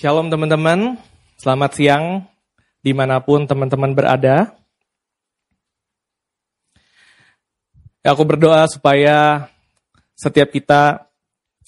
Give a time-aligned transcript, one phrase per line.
[0.00, 0.96] Shalom teman-teman,
[1.36, 2.24] selamat siang
[2.80, 4.48] di mana pun teman-teman berada.
[8.00, 9.44] Aku berdoa supaya
[10.16, 11.04] setiap kita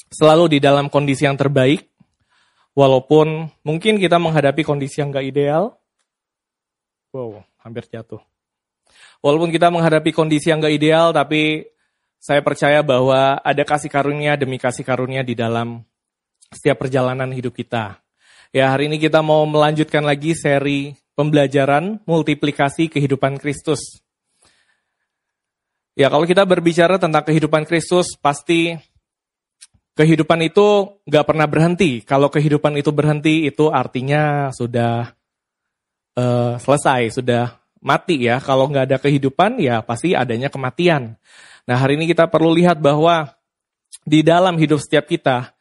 [0.09, 1.93] selalu di dalam kondisi yang terbaik,
[2.73, 5.77] walaupun mungkin kita menghadapi kondisi yang gak ideal.
[7.13, 8.25] Wow, hampir jatuh.
[9.21, 11.69] Walaupun kita menghadapi kondisi yang gak ideal, tapi
[12.17, 15.85] saya percaya bahwa ada kasih karunia demi kasih karunia di dalam
[16.49, 18.02] setiap perjalanan hidup kita.
[18.53, 23.81] Ya, hari ini kita mau melanjutkan lagi seri pembelajaran multiplikasi kehidupan Kristus.
[25.97, 28.77] Ya, kalau kita berbicara tentang kehidupan Kristus, pasti
[29.97, 32.05] kehidupan itu nggak pernah berhenti.
[32.05, 35.17] Kalau kehidupan itu berhenti, itu artinya sudah
[36.21, 38.37] uh, selesai, sudah mati ya.
[38.37, 41.17] Kalau nggak ada kehidupan, ya pasti adanya kematian.
[41.65, 43.33] Nah, hari ini kita perlu lihat bahwa
[44.05, 45.57] di dalam hidup setiap kita,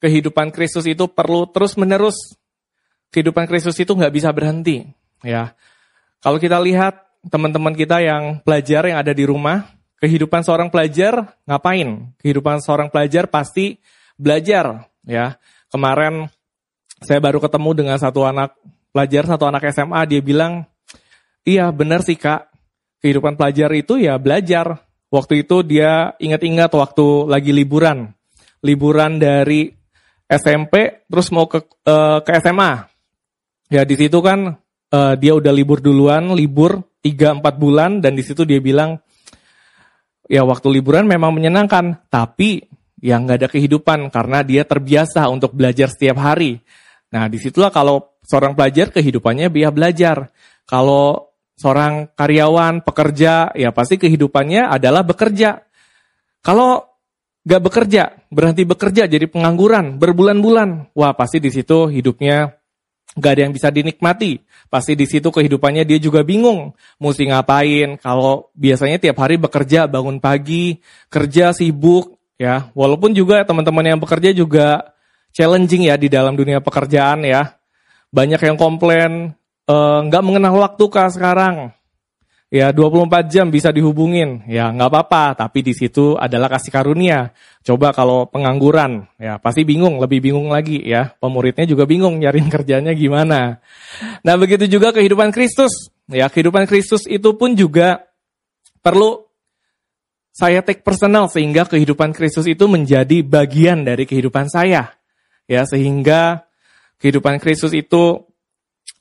[0.00, 2.16] kehidupan Kristus itu perlu terus-menerus.
[3.10, 4.84] Kehidupan Kristus itu nggak bisa berhenti.
[5.24, 5.56] Ya,
[6.20, 9.72] Kalau kita lihat teman-teman kita yang pelajar yang ada di rumah,
[10.02, 12.12] kehidupan seorang pelajar ngapain?
[12.20, 13.80] Kehidupan seorang pelajar pasti
[14.18, 14.90] belajar.
[15.06, 15.38] ya.
[15.72, 16.28] Kemarin
[17.02, 18.56] saya baru ketemu dengan satu anak
[18.90, 20.64] pelajar, satu anak SMA, dia bilang,
[21.44, 22.48] iya benar sih kak,
[23.04, 24.80] kehidupan pelajar itu ya belajar.
[25.06, 28.10] Waktu itu dia ingat-ingat waktu lagi liburan.
[28.64, 29.70] Liburan dari
[30.26, 32.72] SMP terus mau ke uh, ke SMA.
[33.70, 34.58] Ya di situ kan
[34.90, 38.98] uh, dia udah libur duluan, libur 3 4 bulan dan di situ dia bilang
[40.26, 42.62] ya waktu liburan memang menyenangkan, tapi
[43.02, 46.58] yang nggak ada kehidupan karena dia terbiasa untuk belajar setiap hari.
[47.14, 50.34] Nah, di situlah kalau seorang pelajar kehidupannya dia belajar.
[50.66, 55.62] Kalau seorang karyawan, pekerja, ya pasti kehidupannya adalah bekerja.
[56.42, 56.95] Kalau
[57.46, 60.90] gak bekerja, berhenti bekerja jadi pengangguran berbulan-bulan.
[60.98, 62.58] Wah, pasti di situ hidupnya
[63.14, 64.42] gak ada yang bisa dinikmati.
[64.66, 68.02] Pasti di situ kehidupannya dia juga bingung, mesti ngapain.
[68.02, 72.68] Kalau biasanya tiap hari bekerja, bangun pagi, kerja sibuk, ya.
[72.74, 74.92] Walaupun juga teman-teman yang bekerja juga
[75.30, 77.56] challenging ya di dalam dunia pekerjaan ya.
[78.10, 79.38] Banyak yang komplain,
[79.70, 81.70] eh, nggak uh, mengenal waktu kah sekarang,
[82.52, 87.34] ya 24 jam bisa dihubungin, ya nggak apa-apa, tapi di situ adalah kasih karunia.
[87.66, 91.14] Coba kalau pengangguran, ya pasti bingung, lebih bingung lagi ya.
[91.18, 93.58] Pemuridnya juga bingung nyariin kerjanya gimana.
[94.22, 98.06] Nah begitu juga kehidupan Kristus, ya kehidupan Kristus itu pun juga
[98.78, 99.26] perlu
[100.36, 104.92] saya take personal sehingga kehidupan Kristus itu menjadi bagian dari kehidupan saya.
[105.48, 106.44] Ya, sehingga
[107.00, 108.28] kehidupan Kristus itu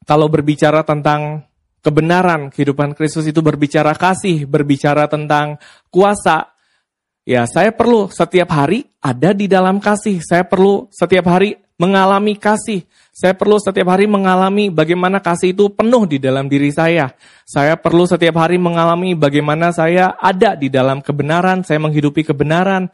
[0.08, 1.44] kalau berbicara tentang
[1.86, 5.62] kebenaran, kehidupan Kristus itu berbicara kasih, berbicara tentang
[5.94, 6.50] kuasa.
[7.22, 10.26] Ya, saya perlu setiap hari ada di dalam kasih.
[10.26, 12.90] Saya perlu setiap hari mengalami kasih.
[13.14, 17.14] Saya perlu setiap hari mengalami bagaimana kasih itu penuh di dalam diri saya.
[17.46, 22.90] Saya perlu setiap hari mengalami bagaimana saya ada di dalam kebenaran, saya menghidupi kebenaran.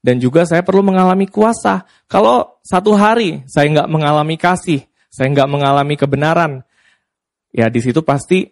[0.00, 1.84] Dan juga saya perlu mengalami kuasa.
[2.08, 4.80] Kalau satu hari saya nggak mengalami kasih,
[5.12, 6.64] saya nggak mengalami kebenaran,
[7.50, 8.46] ya di situ pasti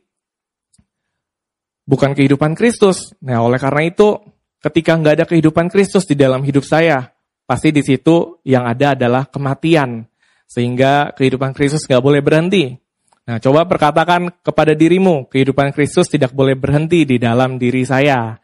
[1.88, 3.16] bukan kehidupan Kristus.
[3.24, 4.20] Nah, oleh karena itu,
[4.60, 7.08] ketika nggak ada kehidupan Kristus di dalam hidup saya,
[7.48, 10.04] pasti di situ yang ada adalah kematian.
[10.44, 12.76] Sehingga kehidupan Kristus nggak boleh berhenti.
[13.28, 18.36] Nah, coba perkatakan kepada dirimu, kehidupan Kristus tidak boleh berhenti di dalam diri saya.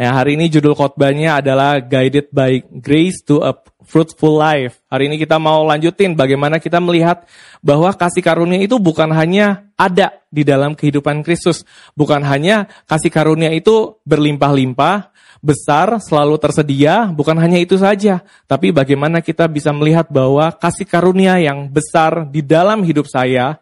[0.00, 3.52] Nah, hari ini judul khotbahnya adalah Guided by Grace to a
[3.90, 4.78] Fruitful Life.
[4.86, 7.26] Hari ini kita mau lanjutin bagaimana kita melihat
[7.58, 11.66] bahwa kasih karunia itu bukan hanya ada di dalam kehidupan Kristus.
[11.98, 15.10] Bukan hanya kasih karunia itu berlimpah-limpah,
[15.42, 18.22] besar, selalu tersedia, bukan hanya itu saja.
[18.46, 23.58] Tapi bagaimana kita bisa melihat bahwa kasih karunia yang besar di dalam hidup saya,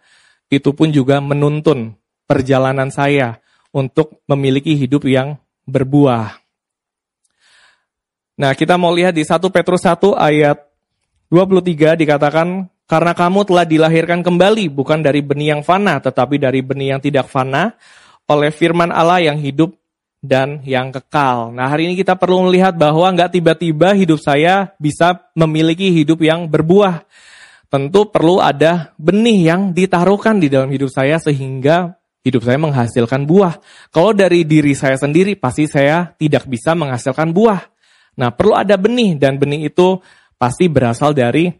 [0.52, 1.96] itu pun juga menuntun
[2.28, 3.40] perjalanan saya
[3.72, 6.47] untuk memiliki hidup yang berbuah.
[8.38, 10.62] Nah, kita mau lihat di 1 Petrus 1 ayat
[11.26, 16.96] 23 dikatakan, karena kamu telah dilahirkan kembali, bukan dari benih yang fana, tetapi dari benih
[16.96, 17.74] yang tidak fana,
[18.30, 19.74] oleh firman Allah yang hidup
[20.22, 21.50] dan yang kekal.
[21.54, 26.46] Nah hari ini kita perlu melihat bahwa nggak tiba-tiba hidup saya bisa memiliki hidup yang
[26.50, 27.06] berbuah.
[27.68, 33.60] Tentu perlu ada benih yang ditaruhkan di dalam hidup saya sehingga hidup saya menghasilkan buah.
[33.92, 37.77] Kalau dari diri saya sendiri, pasti saya tidak bisa menghasilkan buah.
[38.18, 40.02] Nah, perlu ada benih, dan benih itu
[40.34, 41.54] pasti berasal dari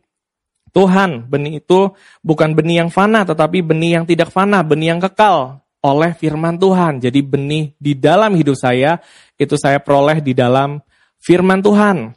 [0.75, 1.31] Tuhan.
[1.31, 6.11] Benih itu bukan benih yang fana, tetapi benih yang tidak fana, benih yang kekal oleh
[6.19, 6.99] firman Tuhan.
[6.99, 8.99] Jadi benih di dalam hidup saya,
[9.39, 10.83] itu saya peroleh di dalam
[11.23, 12.11] firman Tuhan.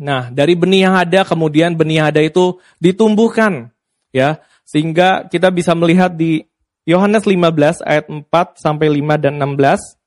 [0.00, 3.70] Nah, dari benih yang ada, kemudian benih yang ada itu ditumbuhkan.
[4.14, 6.48] Ya, sehingga kita bisa melihat di
[6.88, 10.00] Yohanes 15 ayat 4 sampai 5 dan 16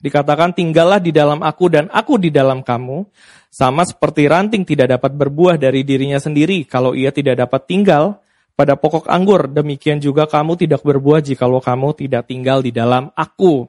[0.00, 3.04] dikatakan tinggallah di dalam aku dan aku di dalam kamu
[3.52, 8.24] sama seperti ranting tidak dapat berbuah dari dirinya sendiri kalau ia tidak dapat tinggal
[8.56, 13.68] pada pokok anggur demikian juga kamu tidak berbuah jikalau kamu tidak tinggal di dalam aku.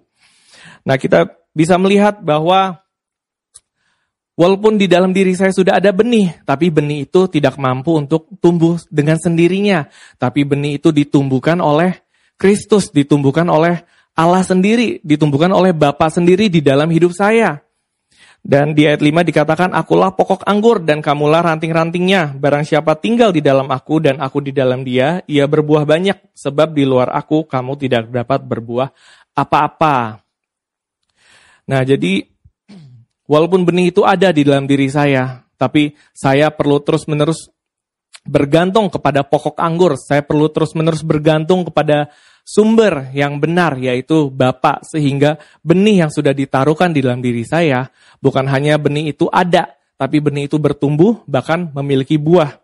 [0.84, 2.82] Nah, kita bisa melihat bahwa
[4.32, 8.80] Walaupun di dalam diri saya sudah ada benih, tapi benih itu tidak mampu untuk tumbuh
[8.90, 9.86] dengan sendirinya.
[10.18, 12.02] Tapi benih itu ditumbuhkan oleh
[12.42, 13.86] Kristus, ditumbuhkan oleh
[14.18, 17.64] Allah sendiri, ditumbuhkan oleh Bapa sendiri di dalam hidup saya.
[18.42, 22.34] Dan di ayat 5 dikatakan, Akulah pokok anggur dan kamulah ranting-rantingnya.
[22.36, 26.34] Barang siapa tinggal di dalam aku dan aku di dalam dia, ia berbuah banyak.
[26.34, 28.90] Sebab di luar aku kamu tidak dapat berbuah
[29.38, 30.26] apa-apa.
[31.70, 32.32] Nah jadi
[33.32, 37.48] Walaupun benih itu ada di dalam diri saya, tapi saya perlu terus-menerus
[38.28, 39.96] bergantung kepada pokok anggur.
[39.96, 42.12] Saya perlu terus-menerus bergantung kepada
[42.46, 44.84] sumber yang benar, yaitu Bapak.
[44.86, 47.90] Sehingga benih yang sudah ditaruhkan di dalam diri saya,
[48.20, 52.62] bukan hanya benih itu ada, tapi benih itu bertumbuh, bahkan memiliki buah.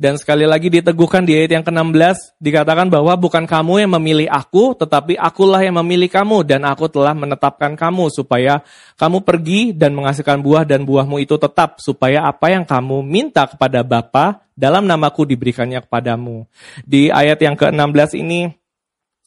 [0.00, 4.72] Dan sekali lagi diteguhkan di ayat yang ke-16, dikatakan bahwa bukan kamu yang memilih aku,
[4.72, 8.64] tetapi akulah yang memilih kamu, dan aku telah menetapkan kamu, supaya
[8.96, 13.84] kamu pergi dan menghasilkan buah, dan buahmu itu tetap, supaya apa yang kamu minta kepada
[13.84, 16.48] Bapa dalam namaku diberikannya kepadamu.
[16.80, 18.56] Di ayat yang ke-16 ini,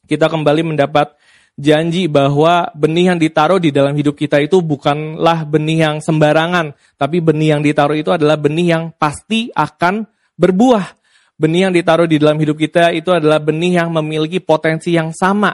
[0.07, 1.15] kita kembali mendapat
[1.53, 7.21] janji bahwa benih yang ditaruh di dalam hidup kita itu bukanlah benih yang sembarangan, tapi
[7.21, 10.05] benih yang ditaruh itu adalah benih yang pasti akan
[10.35, 10.99] berbuah.
[11.33, 15.51] Benih yang ditaruh di dalam hidup kita itu adalah benih yang memiliki potensi yang sama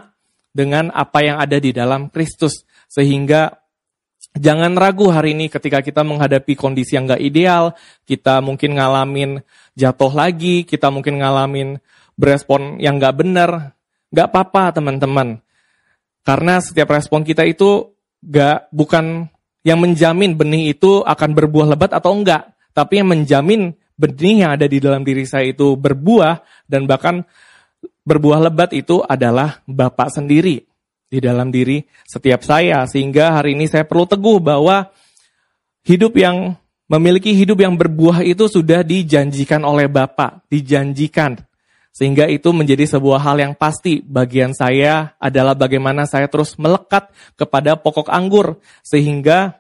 [0.52, 2.68] dengan apa yang ada di dalam Kristus.
[2.92, 3.48] Sehingga
[4.36, 7.74] jangan ragu hari ini ketika kita menghadapi kondisi yang gak ideal,
[8.04, 9.40] kita mungkin ngalamin
[9.74, 11.80] jatuh lagi, kita mungkin ngalamin
[12.20, 13.79] berespon yang gak benar.
[14.10, 15.42] Gak apa-apa teman-teman.
[16.26, 19.30] Karena setiap respon kita itu gak bukan
[19.64, 24.66] yang menjamin benih itu akan berbuah lebat atau enggak, tapi yang menjamin benih yang ada
[24.66, 27.28] di dalam diri saya itu berbuah dan bahkan
[28.08, 30.64] berbuah lebat itu adalah Bapak sendiri
[31.10, 32.88] di dalam diri setiap saya.
[32.88, 34.88] Sehingga hari ini saya perlu teguh bahwa
[35.84, 36.56] hidup yang
[36.90, 41.38] memiliki hidup yang berbuah itu sudah dijanjikan oleh Bapak, dijanjikan.
[41.90, 44.00] Sehingga itu menjadi sebuah hal yang pasti.
[44.00, 48.62] Bagian saya adalah bagaimana saya terus melekat kepada pokok anggur.
[48.86, 49.60] Sehingga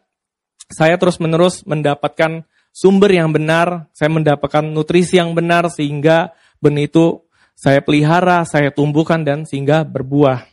[0.69, 6.31] saya terus-menerus mendapatkan sumber yang benar, saya mendapatkan nutrisi yang benar sehingga
[6.61, 7.25] benih itu
[7.57, 10.47] saya pelihara, saya tumbuhkan dan sehingga berbuah.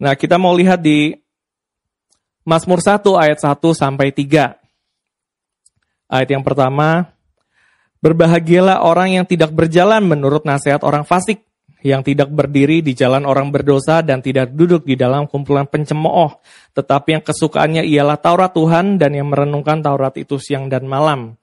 [0.00, 1.12] Nah, kita mau lihat di
[2.42, 4.56] Mazmur 1 ayat 1 sampai 3.
[6.10, 7.12] Ayat yang pertama,
[8.00, 11.44] Berbahagialah orang yang tidak berjalan menurut nasihat orang fasik,
[11.80, 16.40] yang tidak berdiri di jalan orang berdosa dan tidak duduk di dalam kumpulan pencemooh,
[16.76, 21.36] tetapi yang kesukaannya ialah Taurat Tuhan dan yang merenungkan Taurat itu siang dan malam.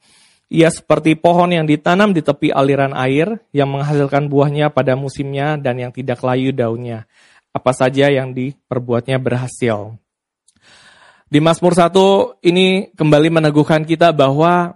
[0.48, 5.76] Ia seperti pohon yang ditanam di tepi aliran air, yang menghasilkan buahnya pada musimnya dan
[5.76, 7.04] yang tidak layu daunnya.
[7.52, 10.00] Apa saja yang diperbuatnya berhasil.
[11.28, 14.72] Di Mazmur 1 ini kembali meneguhkan kita bahwa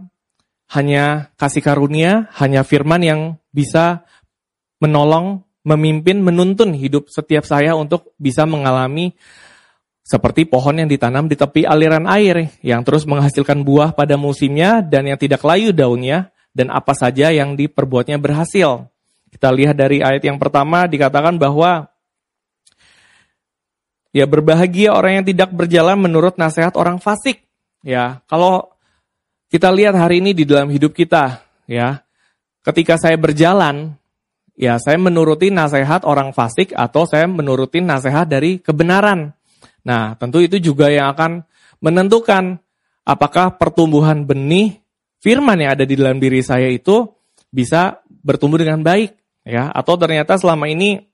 [0.71, 4.07] hanya kasih karunia, hanya firman yang bisa
[4.79, 9.13] menolong memimpin, menuntun hidup setiap saya untuk bisa mengalami
[10.01, 15.05] seperti pohon yang ditanam di tepi aliran air yang terus menghasilkan buah pada musimnya dan
[15.05, 18.89] yang tidak layu daunnya dan apa saja yang diperbuatnya berhasil.
[19.31, 21.87] Kita lihat dari ayat yang pertama dikatakan bahwa
[24.11, 27.47] ya berbahagia orang yang tidak berjalan menurut nasihat orang fasik.
[27.81, 28.71] Ya, kalau
[29.51, 31.99] kita lihat hari ini di dalam hidup kita, ya,
[32.63, 33.99] ketika saya berjalan,
[34.61, 39.33] Ya, saya menuruti nasihat orang fasik atau saya menuruti nasihat dari kebenaran.
[39.81, 41.41] Nah, tentu itu juga yang akan
[41.81, 42.61] menentukan
[43.01, 44.77] apakah pertumbuhan benih
[45.17, 47.09] firman yang ada di dalam diri saya itu
[47.49, 51.09] bisa bertumbuh dengan baik ya atau ternyata selama ini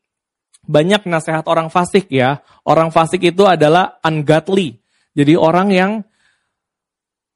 [0.67, 2.43] banyak nasihat orang fasik ya.
[2.67, 4.75] Orang fasik itu adalah ungodly.
[5.15, 5.91] Jadi orang yang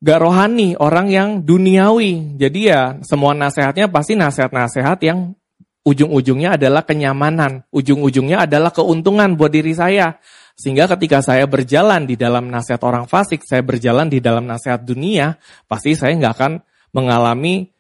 [0.02, 2.36] gak rohani, orang yang duniawi.
[2.42, 5.38] Jadi ya semua nasihatnya pasti nasihat-nasihat yang
[5.86, 10.18] ujung-ujungnya adalah kenyamanan, ujung-ujungnya adalah keuntungan buat diri saya.
[10.58, 15.42] Sehingga ketika saya berjalan di dalam nasihat orang fasik, saya berjalan di dalam nasihat dunia,
[15.66, 16.54] pasti saya nggak akan
[16.94, 17.72] mengalami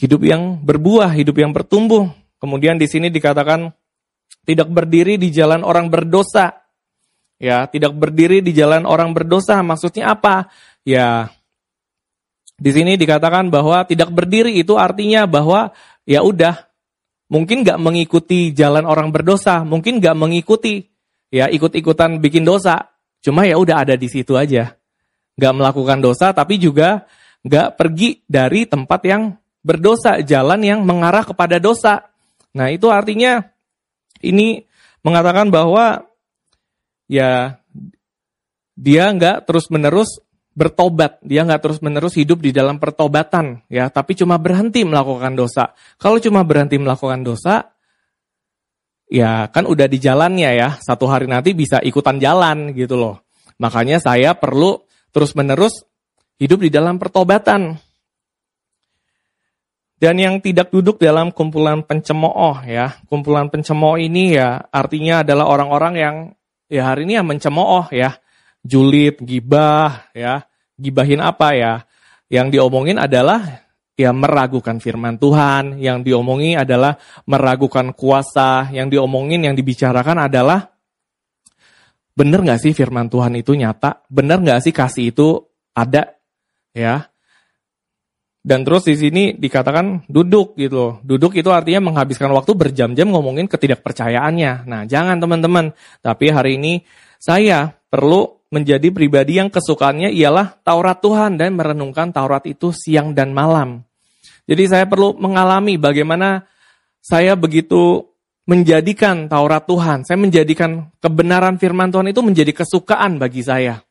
[0.00, 2.08] hidup yang berbuah, hidup yang bertumbuh.
[2.40, 3.68] Kemudian di sini dikatakan
[4.48, 6.64] tidak berdiri di jalan orang berdosa.
[7.36, 9.60] Ya, tidak berdiri di jalan orang berdosa.
[9.60, 10.48] Maksudnya apa?
[10.88, 11.28] Ya,
[12.56, 15.76] Di sini dikatakan bahwa tidak berdiri itu artinya bahwa
[16.08, 16.64] ya udah
[17.28, 20.88] mungkin nggak mengikuti jalan orang berdosa, mungkin nggak mengikuti
[21.28, 22.96] ya ikut-ikutan bikin dosa.
[23.20, 24.72] Cuma ya udah ada di situ aja,
[25.36, 27.04] nggak melakukan dosa, tapi juga
[27.44, 32.08] nggak pergi dari tempat yang berdosa, jalan yang mengarah kepada dosa.
[32.56, 33.42] Nah itu artinya
[34.24, 34.64] ini
[35.04, 36.08] mengatakan bahwa
[37.10, 37.60] ya
[38.78, 40.22] dia nggak terus menerus
[40.56, 45.76] bertobat, dia nggak terus-menerus hidup di dalam pertobatan, ya, tapi cuma berhenti melakukan dosa.
[46.00, 47.76] Kalau cuma berhenti melakukan dosa,
[49.12, 53.28] ya kan udah di jalannya ya, satu hari nanti bisa ikutan jalan gitu loh.
[53.60, 54.80] Makanya saya perlu
[55.12, 55.84] terus-menerus
[56.40, 57.76] hidup di dalam pertobatan.
[59.96, 65.94] Dan yang tidak duduk dalam kumpulan pencemooh ya, kumpulan pencemooh ini ya artinya adalah orang-orang
[65.96, 66.16] yang
[66.68, 68.20] ya hari ini yang mencemooh ya,
[68.66, 70.44] julid, gibah, ya.
[70.76, 71.74] Gibahin apa ya?
[72.28, 73.64] Yang diomongin adalah
[73.96, 80.68] ya meragukan firman Tuhan, yang diomongin adalah meragukan kuasa, yang diomongin, yang dibicarakan adalah
[82.12, 84.04] benar nggak sih firman Tuhan itu nyata?
[84.12, 85.40] Benar nggak sih kasih itu
[85.72, 86.12] ada?
[86.76, 87.08] Ya.
[88.46, 94.70] Dan terus di sini dikatakan duduk gitu Duduk itu artinya menghabiskan waktu berjam-jam ngomongin ketidakpercayaannya.
[94.70, 95.74] Nah, jangan teman-teman.
[95.98, 96.86] Tapi hari ini
[97.18, 103.34] saya perlu menjadi pribadi yang kesukaannya ialah Taurat Tuhan dan merenungkan Taurat itu siang dan
[103.34, 103.82] malam.
[104.46, 106.46] Jadi saya perlu mengalami bagaimana
[107.02, 108.06] saya begitu
[108.46, 113.82] menjadikan Taurat Tuhan, saya menjadikan kebenaran firman Tuhan itu menjadi kesukaan bagi saya.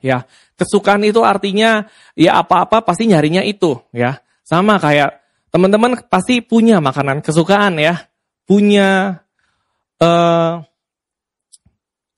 [0.00, 0.24] Ya,
[0.56, 4.20] kesukaan itu artinya ya apa-apa pasti nyarinya itu, ya.
[4.44, 8.08] Sama kayak teman-teman pasti punya makanan kesukaan ya,
[8.44, 9.20] punya
[10.00, 10.64] uh,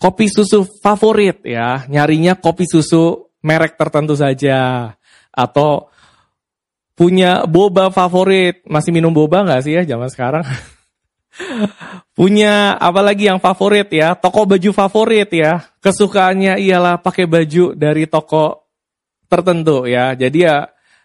[0.02, 4.90] kopi susu favorit ya, nyarinya kopi susu merek tertentu saja.
[5.30, 5.86] Atau
[6.98, 10.42] punya boba favorit, masih minum boba nggak sih ya zaman sekarang?
[12.18, 18.04] punya apa lagi yang favorit ya, toko baju favorit ya, kesukaannya ialah pakai baju dari
[18.10, 18.68] toko
[19.30, 20.56] tertentu ya, jadi ya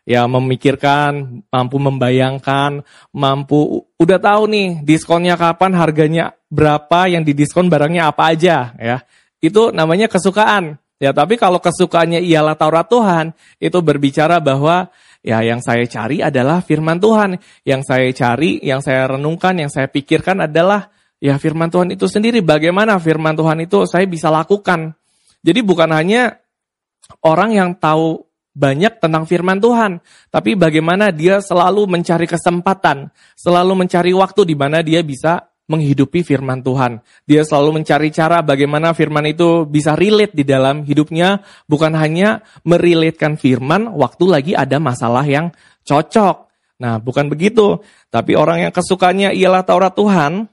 [0.08, 2.84] ya memikirkan, mampu membayangkan,
[3.16, 8.98] mampu udah tahu nih diskonnya kapan, harganya berapa, yang didiskon barangnya apa aja ya.
[9.42, 10.78] Itu namanya kesukaan.
[10.98, 14.90] Ya, tapi kalau kesukaannya ialah Taurat Tuhan, itu berbicara bahwa
[15.22, 17.38] ya yang saya cari adalah firman Tuhan.
[17.62, 20.90] Yang saya cari, yang saya renungkan, yang saya pikirkan adalah
[21.22, 22.42] ya firman Tuhan itu sendiri.
[22.42, 24.98] Bagaimana firman Tuhan itu saya bisa lakukan.
[25.46, 26.42] Jadi bukan hanya
[27.22, 28.27] orang yang tahu
[28.58, 30.02] banyak tentang firman Tuhan,
[30.34, 36.66] tapi bagaimana dia selalu mencari kesempatan, selalu mencari waktu di mana dia bisa menghidupi firman
[36.66, 37.04] Tuhan.
[37.28, 43.38] Dia selalu mencari cara bagaimana firman itu bisa relate di dalam hidupnya, bukan hanya meriletkan
[43.38, 45.54] firman waktu lagi ada masalah yang
[45.86, 46.50] cocok.
[46.82, 47.84] Nah, bukan begitu.
[48.10, 50.48] Tapi orang yang kesukanya ialah Taurat Tuhan,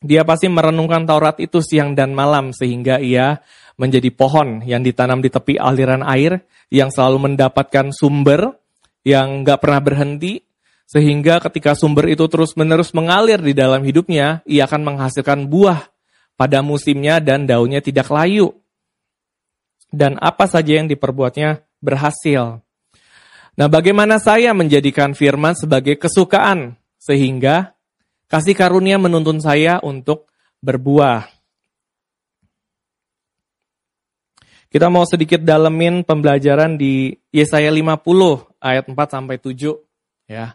[0.00, 3.44] dia pasti merenungkan Taurat itu siang dan malam sehingga ia
[3.80, 8.60] menjadi pohon yang ditanam di tepi aliran air, yang selalu mendapatkan sumber,
[9.00, 10.44] yang gak pernah berhenti,
[10.84, 15.88] sehingga ketika sumber itu terus-menerus mengalir di dalam hidupnya, ia akan menghasilkan buah
[16.36, 18.52] pada musimnya dan daunnya tidak layu.
[19.88, 22.60] Dan apa saja yang diperbuatnya berhasil.
[23.56, 27.74] Nah bagaimana saya menjadikan firman sebagai kesukaan, sehingga
[28.28, 30.28] kasih karunia menuntun saya untuk
[30.60, 31.39] berbuah.
[34.70, 38.06] Kita mau sedikit dalemin pembelajaran di Yesaya 50
[38.62, 40.54] ayat 4 sampai 7 ya.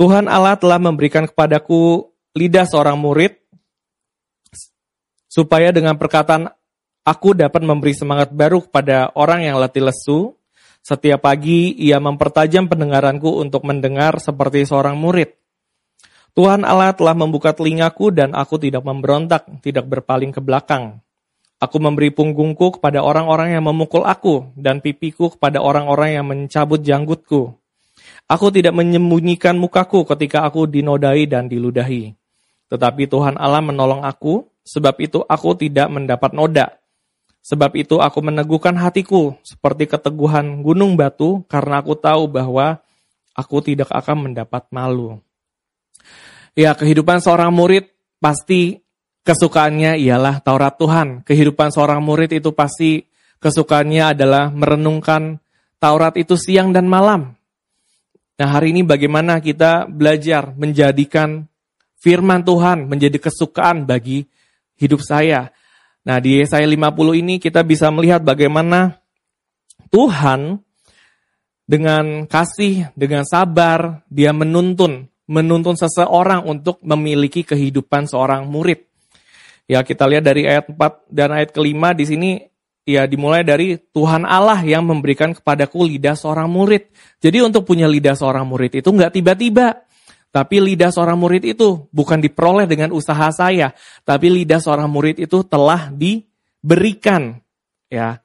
[0.00, 3.36] Tuhan Allah telah memberikan kepadaku lidah seorang murid
[5.28, 6.48] supaya dengan perkataan
[7.04, 10.32] aku dapat memberi semangat baru kepada orang yang letih lesu.
[10.80, 15.36] Setiap pagi ia mempertajam pendengaranku untuk mendengar seperti seorang murid.
[16.32, 21.04] Tuhan Allah telah membuka telingaku dan aku tidak memberontak, tidak berpaling ke belakang.
[21.64, 27.56] Aku memberi punggungku kepada orang-orang yang memukul aku, dan pipiku kepada orang-orang yang mencabut janggutku.
[28.28, 32.12] Aku tidak menyembunyikan mukaku ketika aku dinodai dan diludahi.
[32.68, 36.76] Tetapi Tuhan Allah menolong aku, sebab itu aku tidak mendapat noda.
[37.40, 42.84] Sebab itu aku meneguhkan hatiku seperti keteguhan gunung batu, karena aku tahu bahwa
[43.32, 45.16] aku tidak akan mendapat malu.
[46.52, 47.88] Ya, kehidupan seorang murid
[48.20, 48.83] pasti
[49.24, 51.24] kesukaannya ialah Taurat Tuhan.
[51.24, 53.08] Kehidupan seorang murid itu pasti
[53.40, 55.40] kesukaannya adalah merenungkan
[55.80, 57.34] Taurat itu siang dan malam.
[58.34, 61.44] Nah hari ini bagaimana kita belajar menjadikan
[62.00, 64.24] firman Tuhan menjadi kesukaan bagi
[64.76, 65.52] hidup saya.
[66.04, 69.00] Nah di Yesaya 50 ini kita bisa melihat bagaimana
[69.88, 70.60] Tuhan
[71.64, 78.93] dengan kasih, dengan sabar, dia menuntun, menuntun seseorang untuk memiliki kehidupan seorang murid.
[79.64, 82.30] Ya, kita lihat dari ayat 4 dan ayat kelima di sini
[82.84, 86.92] ya dimulai dari Tuhan Allah yang memberikan kepadaku lidah seorang murid.
[87.20, 89.88] Jadi untuk punya lidah seorang murid itu nggak tiba-tiba.
[90.34, 93.70] Tapi lidah seorang murid itu bukan diperoleh dengan usaha saya,
[94.02, 97.38] tapi lidah seorang murid itu telah diberikan.
[97.86, 98.18] Ya,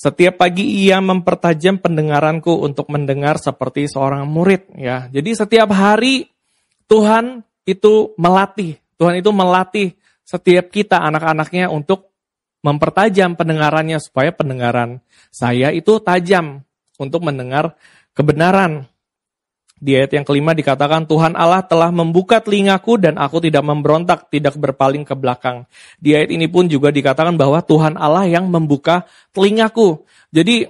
[0.00, 5.12] setiap pagi ia mempertajam pendengaranku untuk mendengar seperti seorang murid ya.
[5.12, 6.32] Jadi setiap hari
[6.88, 9.96] Tuhan itu melatih, Tuhan itu melatih
[10.28, 12.12] setiap kita anak-anaknya untuk
[12.60, 15.00] mempertajam pendengarannya supaya pendengaran
[15.32, 16.60] saya itu tajam
[17.00, 17.72] untuk mendengar
[18.12, 18.84] kebenaran.
[19.80, 24.52] Di ayat yang kelima dikatakan Tuhan Allah telah membuka telingaku dan aku tidak memberontak, tidak
[24.60, 25.64] berpaling ke belakang.
[25.96, 30.04] Di ayat ini pun juga dikatakan bahwa Tuhan Allah yang membuka telingaku.
[30.28, 30.68] Jadi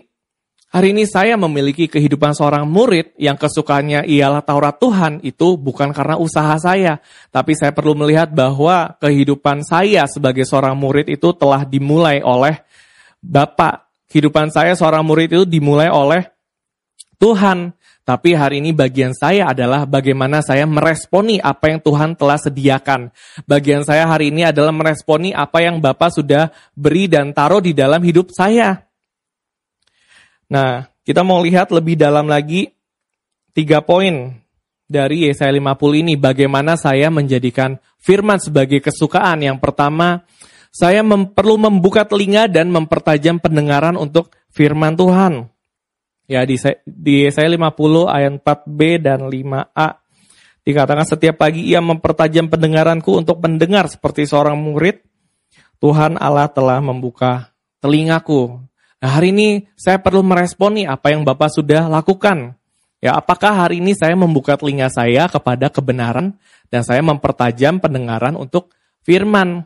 [0.71, 6.17] hari ini saya memiliki kehidupan seorang murid yang kesukaannya ialah Taurat Tuhan itu bukan karena
[6.17, 7.03] usaha saya.
[7.35, 12.63] Tapi saya perlu melihat bahwa kehidupan saya sebagai seorang murid itu telah dimulai oleh
[13.19, 13.91] Bapak.
[14.11, 16.27] Kehidupan saya seorang murid itu dimulai oleh
[17.19, 17.75] Tuhan.
[18.01, 23.15] Tapi hari ini bagian saya adalah bagaimana saya meresponi apa yang Tuhan telah sediakan.
[23.47, 28.03] Bagian saya hari ini adalah meresponi apa yang Bapak sudah beri dan taruh di dalam
[28.03, 28.90] hidup saya.
[30.51, 32.75] Nah, kita mau lihat lebih dalam lagi
[33.55, 34.35] tiga poin
[34.91, 36.19] dari Yesaya 50 ini.
[36.19, 39.47] Bagaimana saya menjadikan firman sebagai kesukaan.
[39.47, 40.27] Yang pertama,
[40.75, 45.47] saya mem perlu membuka telinga dan mempertajam pendengaran untuk firman Tuhan.
[46.27, 49.89] Ya di, di saya 50 ayat 4b dan 5a
[50.63, 55.03] dikatakan setiap pagi ia mempertajam pendengaranku untuk mendengar seperti seorang murid.
[55.83, 57.51] Tuhan Allah telah membuka
[57.83, 58.63] telingaku.
[59.01, 62.53] Nah, hari ini saya perlu meresponi apa yang Bapak sudah lakukan.
[63.01, 66.37] Ya, apakah hari ini saya membuka telinga saya kepada kebenaran
[66.69, 69.65] dan saya mempertajam pendengaran untuk firman.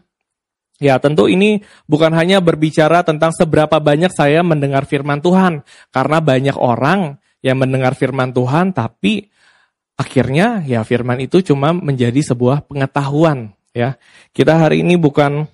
[0.79, 6.55] Ya, tentu ini bukan hanya berbicara tentang seberapa banyak saya mendengar firman Tuhan, karena banyak
[6.55, 9.31] orang yang mendengar firman Tuhan, tapi
[9.99, 13.55] akhirnya ya firman itu cuma menjadi sebuah pengetahuan.
[13.75, 13.99] Ya,
[14.31, 15.51] kita hari ini bukan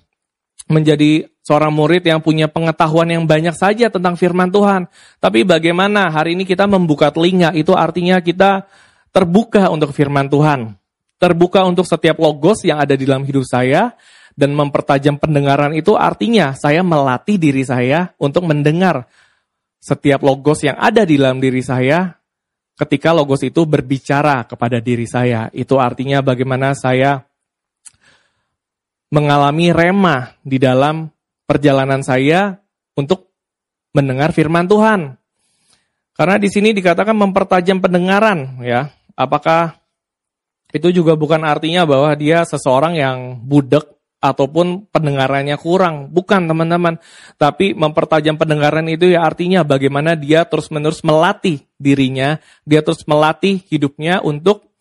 [0.69, 4.87] menjadi seorang murid yang punya pengetahuan yang banyak saja tentang firman Tuhan,
[5.19, 7.51] tapi bagaimana hari ini kita membuka telinga?
[7.51, 8.63] Itu artinya kita
[9.11, 10.71] terbuka untuk firman Tuhan,
[11.19, 13.91] terbuka untuk setiap logos yang ada di dalam hidup saya.
[14.31, 19.03] Dan mempertajam pendengaran itu artinya saya melatih diri saya untuk mendengar
[19.75, 22.15] setiap logos yang ada di dalam diri saya
[22.79, 25.51] ketika logos itu berbicara kepada diri saya.
[25.51, 27.27] Itu artinya bagaimana saya
[29.11, 31.11] mengalami rema di dalam
[31.51, 32.63] perjalanan saya
[32.95, 33.27] untuk
[33.91, 35.19] mendengar firman Tuhan.
[36.15, 38.87] Karena di sini dikatakan mempertajam pendengaran, ya.
[39.19, 39.75] Apakah
[40.71, 43.83] itu juga bukan artinya bahwa dia seseorang yang budek
[44.23, 46.07] ataupun pendengarannya kurang.
[46.07, 46.95] Bukan teman-teman.
[47.35, 54.23] Tapi mempertajam pendengaran itu ya artinya bagaimana dia terus-menerus melatih dirinya, dia terus melatih hidupnya
[54.23, 54.71] untuk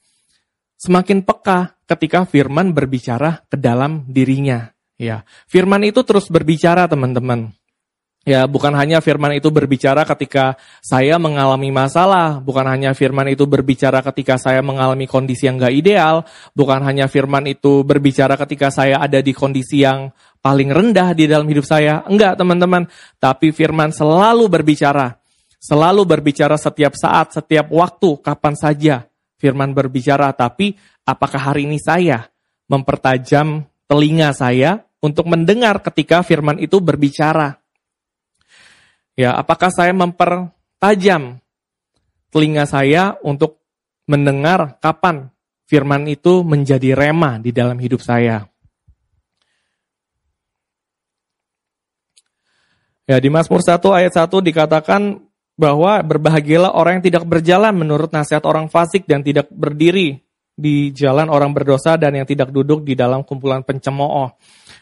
[0.78, 4.70] semakin peka ketika firman berbicara ke dalam dirinya.
[5.00, 7.56] Ya, firman itu terus berbicara teman-teman.
[8.28, 14.04] Ya, bukan hanya firman itu berbicara ketika saya mengalami masalah, bukan hanya firman itu berbicara
[14.04, 19.24] ketika saya mengalami kondisi yang gak ideal, bukan hanya firman itu berbicara ketika saya ada
[19.24, 20.12] di kondisi yang
[20.44, 22.04] paling rendah di dalam hidup saya.
[22.04, 22.84] Enggak, teman-teman.
[23.16, 25.16] Tapi firman selalu berbicara.
[25.56, 29.08] Selalu berbicara setiap saat, setiap waktu, kapan saja
[29.40, 30.28] firman berbicara.
[30.36, 30.76] Tapi
[31.08, 32.28] apakah hari ini saya
[32.68, 37.60] mempertajam telinga saya untuk mendengar ketika firman itu berbicara?
[39.16, 41.40] Ya, apakah saya mempertajam
[42.30, 43.60] telinga saya untuk
[44.08, 45.28] mendengar kapan
[45.68, 48.48] firman itu menjadi rema di dalam hidup saya?
[53.10, 55.18] Ya, di Mazmur 1 ayat 1 dikatakan
[55.58, 60.22] bahwa berbahagialah orang yang tidak berjalan menurut nasihat orang fasik dan tidak berdiri
[60.54, 64.30] di jalan orang berdosa dan yang tidak duduk di dalam kumpulan pencemooh.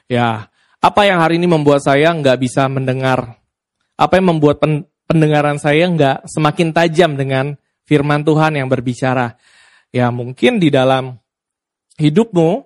[0.09, 0.49] Ya,
[0.81, 3.37] apa yang hari ini membuat saya nggak bisa mendengar
[3.99, 4.63] apa yang membuat
[5.05, 9.37] pendengaran saya nggak semakin tajam dengan firman Tuhan yang berbicara.
[9.91, 11.17] Ya mungkin di dalam
[11.99, 12.63] hidupmu,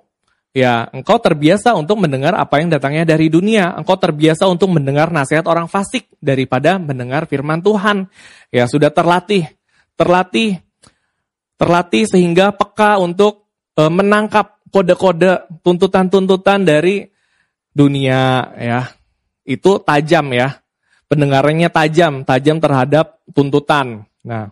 [0.53, 3.73] ya engkau terbiasa untuk mendengar apa yang datangnya dari dunia.
[3.79, 8.11] Engkau terbiasa untuk mendengar nasihat orang fasik daripada mendengar firman Tuhan.
[8.53, 9.49] Ya sudah terlatih,
[9.97, 10.61] terlatih,
[11.57, 17.09] terlatih sehingga peka untuk e, menangkap kode-kode tuntutan-tuntutan dari
[17.75, 18.81] dunia ya.
[19.43, 20.63] Itu tajam ya
[21.13, 24.09] pendengarannya tajam, tajam terhadap tuntutan.
[24.25, 24.49] Nah,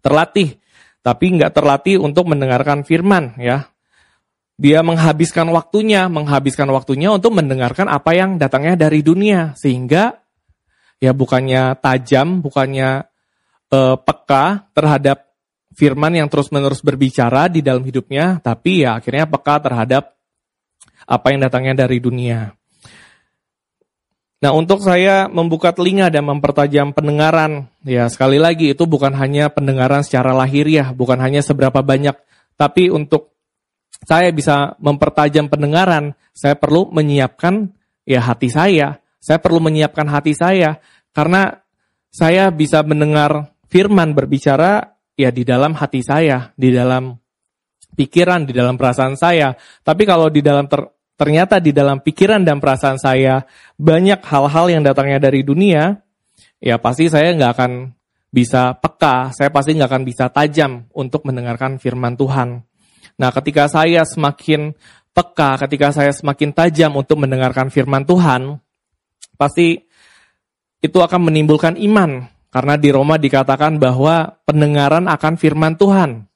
[0.00, 0.56] terlatih,
[1.04, 3.68] tapi nggak terlatih untuk mendengarkan firman ya.
[4.56, 10.16] Dia menghabiskan waktunya, menghabiskan waktunya untuk mendengarkan apa yang datangnya dari dunia, sehingga
[10.96, 13.04] ya bukannya tajam, bukannya
[13.72, 15.28] uh, peka terhadap
[15.76, 20.19] firman yang terus-menerus berbicara di dalam hidupnya, tapi ya akhirnya peka terhadap
[21.10, 22.54] apa yang datangnya dari dunia.
[24.40, 30.00] Nah, untuk saya membuka telinga dan mempertajam pendengaran, ya sekali lagi itu bukan hanya pendengaran
[30.00, 32.16] secara lahiriah, bukan hanya seberapa banyak,
[32.56, 33.36] tapi untuk
[34.06, 37.68] saya bisa mempertajam pendengaran, saya perlu menyiapkan
[38.08, 39.00] ya hati saya.
[39.20, 40.80] Saya perlu menyiapkan hati saya
[41.12, 41.60] karena
[42.08, 47.20] saya bisa mendengar firman berbicara ya di dalam hati saya, di dalam
[47.92, 49.52] pikiran, di dalam perasaan saya.
[49.84, 50.80] Tapi kalau di dalam ter,
[51.20, 53.44] ternyata di dalam pikiran dan perasaan saya
[53.76, 56.00] banyak hal-hal yang datangnya dari dunia,
[56.56, 57.72] ya pasti saya nggak akan
[58.32, 62.64] bisa peka, saya pasti nggak akan bisa tajam untuk mendengarkan firman Tuhan.
[63.20, 64.72] Nah, ketika saya semakin
[65.12, 68.56] peka, ketika saya semakin tajam untuk mendengarkan firman Tuhan,
[69.36, 69.76] pasti
[70.80, 72.32] itu akan menimbulkan iman.
[72.48, 76.29] Karena di Roma dikatakan bahwa pendengaran akan firman Tuhan.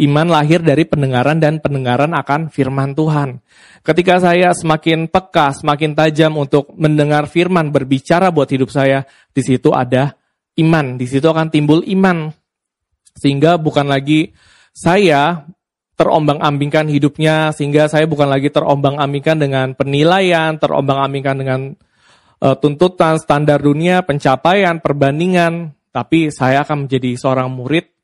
[0.00, 3.44] Iman lahir dari pendengaran dan pendengaran akan firman Tuhan.
[3.84, 9.04] Ketika saya semakin peka, semakin tajam untuk mendengar firman berbicara buat hidup saya,
[9.36, 10.16] di situ ada
[10.56, 12.32] iman, di situ akan timbul iman.
[13.12, 14.32] Sehingga bukan lagi
[14.72, 15.44] saya
[16.00, 21.60] terombang-ambingkan hidupnya, sehingga saya bukan lagi terombang-ambingkan dengan penilaian, terombang-ambingkan dengan
[22.40, 27.99] uh, tuntutan, standar dunia, pencapaian, perbandingan, tapi saya akan menjadi seorang murid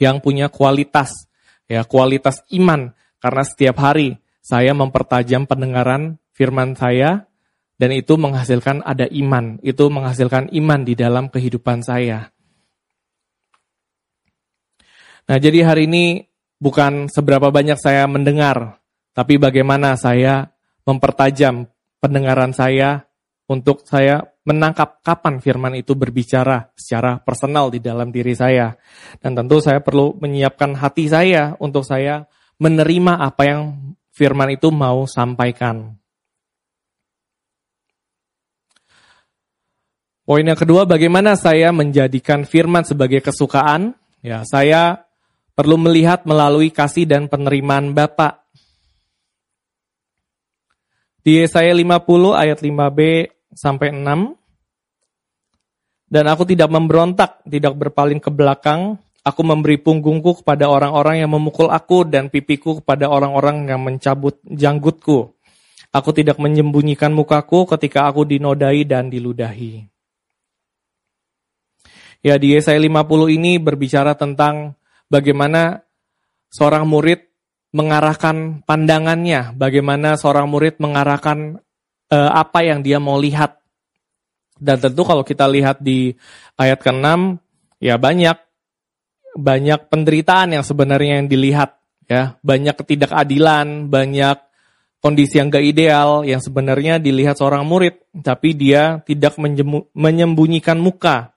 [0.00, 1.28] yang punya kualitas,
[1.68, 2.96] ya kualitas iman.
[3.20, 7.28] Karena setiap hari saya mempertajam pendengaran firman saya
[7.76, 12.32] dan itu menghasilkan ada iman, itu menghasilkan iman di dalam kehidupan saya.
[15.28, 18.80] Nah, jadi hari ini bukan seberapa banyak saya mendengar,
[19.12, 20.50] tapi bagaimana saya
[20.88, 21.68] mempertajam
[22.00, 23.04] pendengaran saya
[23.50, 28.78] untuk saya menangkap kapan firman itu berbicara secara personal di dalam diri saya.
[29.18, 32.30] Dan tentu saya perlu menyiapkan hati saya untuk saya
[32.62, 33.62] menerima apa yang
[34.14, 35.98] firman itu mau sampaikan.
[40.22, 43.98] Poin yang kedua, bagaimana saya menjadikan firman sebagai kesukaan?
[44.22, 45.10] Ya, saya
[45.58, 48.46] perlu melihat melalui kasih dan penerimaan Bapak.
[51.26, 51.98] Di Yesaya 50
[52.32, 53.00] ayat 5b
[53.60, 54.32] sampai 6.
[56.08, 58.96] Dan aku tidak memberontak, tidak berpaling ke belakang.
[59.20, 65.36] Aku memberi punggungku kepada orang-orang yang memukul aku dan pipiku kepada orang-orang yang mencabut janggutku.
[65.92, 69.84] Aku tidak menyembunyikan mukaku ketika aku dinodai dan diludahi.
[72.24, 74.80] Ya di Yesaya 50 ini berbicara tentang
[75.12, 75.84] bagaimana
[76.48, 77.28] seorang murid
[77.76, 81.60] mengarahkan pandangannya, bagaimana seorang murid mengarahkan
[82.10, 83.56] uh, apa yang dia mau lihat.
[84.60, 86.12] Dan tentu kalau kita lihat di
[86.60, 87.40] ayat ke-6,
[87.80, 88.36] ya banyak
[89.32, 91.80] banyak penderitaan yang sebenarnya yang dilihat.
[92.04, 94.36] ya Banyak ketidakadilan, banyak
[95.00, 97.96] kondisi yang gak ideal yang sebenarnya dilihat seorang murid.
[98.20, 99.40] Tapi dia tidak
[99.96, 101.32] menyembunyikan muka.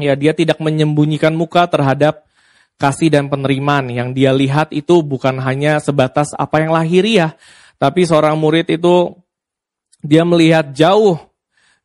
[0.00, 2.26] Ya, dia tidak menyembunyikan muka terhadap
[2.80, 3.86] kasih dan penerimaan.
[3.92, 7.38] Yang dia lihat itu bukan hanya sebatas apa yang lahiriah.
[7.78, 9.14] Tapi seorang murid itu
[10.02, 11.16] dia melihat jauh,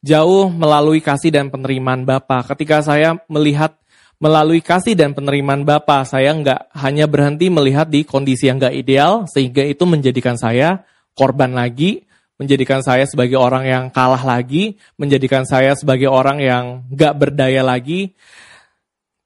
[0.02, 2.42] jauh melalui kasih dan penerimaan Bapa.
[2.44, 3.78] Ketika saya melihat
[4.18, 9.30] melalui kasih dan penerimaan Bapa, saya nggak hanya berhenti melihat di kondisi yang nggak ideal,
[9.30, 10.82] sehingga itu menjadikan saya
[11.14, 12.10] korban lagi,
[12.42, 18.18] menjadikan saya sebagai orang yang kalah lagi, menjadikan saya sebagai orang yang nggak berdaya lagi.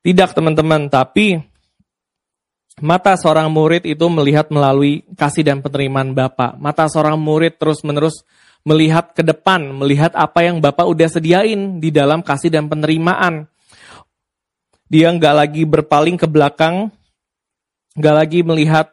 [0.01, 1.39] Tidak teman-teman, tapi
[2.81, 6.57] mata seorang murid itu melihat melalui kasih dan penerimaan Bapa.
[6.57, 8.25] Mata seorang murid terus-menerus
[8.61, 13.49] melihat ke depan, melihat apa yang Bapak udah sediain di dalam kasih dan penerimaan.
[14.91, 16.91] Dia nggak lagi berpaling ke belakang,
[17.95, 18.91] nggak lagi melihat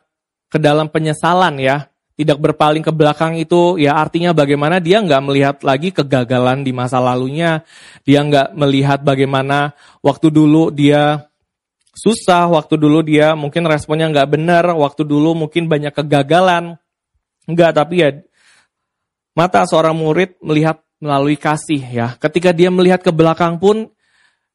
[0.49, 1.91] ke dalam penyesalan ya.
[2.19, 6.99] Tidak berpaling ke belakang itu ya artinya bagaimana dia nggak melihat lagi kegagalan di masa
[6.99, 7.63] lalunya.
[8.03, 9.71] Dia nggak melihat bagaimana
[10.03, 11.31] waktu dulu dia
[11.95, 16.75] susah, waktu dulu dia mungkin responnya nggak benar, waktu dulu mungkin banyak kegagalan.
[17.47, 18.11] Enggak, tapi ya
[19.39, 22.19] Mata seorang murid melihat melalui kasih ya.
[22.19, 23.87] Ketika dia melihat ke belakang pun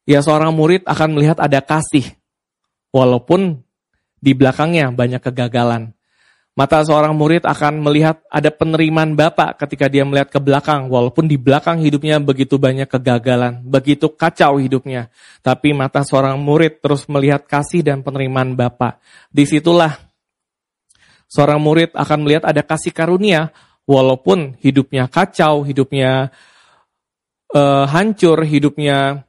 [0.04, 2.04] ya seorang murid akan melihat ada kasih.
[2.92, 3.64] Walaupun
[4.20, 5.96] di belakangnya banyak kegagalan.
[6.54, 10.86] Mata seorang murid akan melihat ada penerimaan Bapak ketika dia melihat ke belakang.
[10.86, 15.10] Walaupun di belakang hidupnya begitu banyak kegagalan, begitu kacau hidupnya.
[15.42, 19.02] Tapi mata seorang murid terus melihat kasih dan penerimaan Bapak.
[19.34, 19.98] Di situlah
[21.26, 23.50] seorang murid akan melihat ada kasih karunia.
[23.84, 26.32] Walaupun hidupnya kacau, hidupnya
[27.52, 29.28] uh, hancur, hidupnya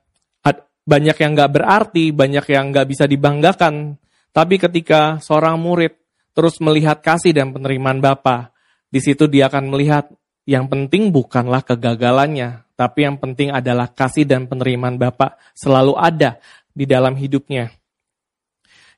[0.86, 3.98] banyak yang gak berarti, banyak yang gak bisa dibanggakan.
[4.30, 5.98] Tapi ketika seorang murid
[6.36, 8.52] terus melihat kasih dan penerimaan Bapa.
[8.91, 10.12] Di situ dia akan melihat
[10.46, 16.38] yang penting bukanlah kegagalannya, tapi yang penting adalah kasih dan penerimaan Bapa selalu ada
[16.70, 17.72] di dalam hidupnya.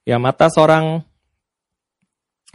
[0.03, 1.05] Ya, mata seorang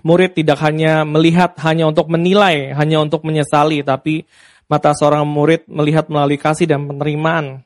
[0.02, 4.26] murid tidak hanya melihat hanya untuk menilai, hanya untuk menyesali, tapi
[4.70, 7.62] mata seorang murid melihat melalui kasih dan penerimaan.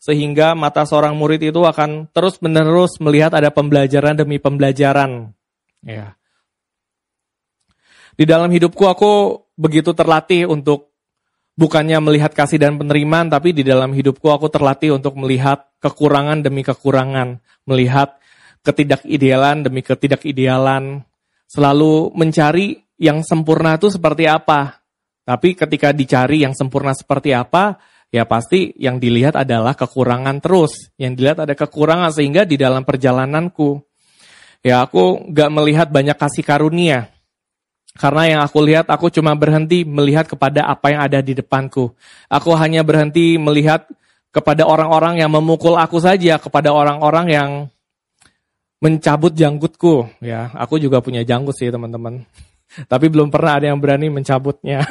[0.00, 5.36] Sehingga mata seorang murid itu akan terus-menerus melihat ada pembelajaran demi pembelajaran.
[5.84, 6.16] Ya.
[8.16, 10.92] Di dalam hidupku aku begitu terlatih untuk
[11.60, 16.64] bukannya melihat kasih dan penerimaan, tapi di dalam hidupku aku terlatih untuk melihat kekurangan demi
[16.64, 18.16] kekurangan, melihat
[18.64, 21.04] ketidakidealan demi ketidakidealan,
[21.50, 24.78] selalu mencari yang sempurna itu seperti apa.
[25.26, 27.74] Tapi ketika dicari yang sempurna seperti apa,
[28.14, 30.94] ya pasti yang dilihat adalah kekurangan terus.
[30.94, 33.82] Yang dilihat ada kekurangan sehingga di dalam perjalananku,
[34.62, 37.10] ya aku gak melihat banyak kasih karunia.
[37.98, 41.90] Karena yang aku lihat, aku cuma berhenti melihat kepada apa yang ada di depanku.
[42.30, 43.90] Aku hanya berhenti melihat
[44.30, 47.50] kepada orang-orang yang memukul aku saja, kepada orang-orang yang
[48.80, 50.08] mencabut janggutku.
[50.24, 52.24] Ya, aku juga punya janggut sih teman-teman.
[52.90, 54.82] Tapi belum pernah ada yang berani mencabutnya.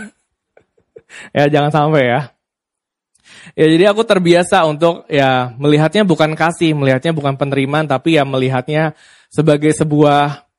[1.38, 2.21] ya, jangan sampai ya.
[3.54, 8.97] Ya, jadi aku terbiasa untuk ya melihatnya bukan kasih, melihatnya bukan penerimaan, tapi ya melihatnya
[9.30, 10.49] sebagai sebuah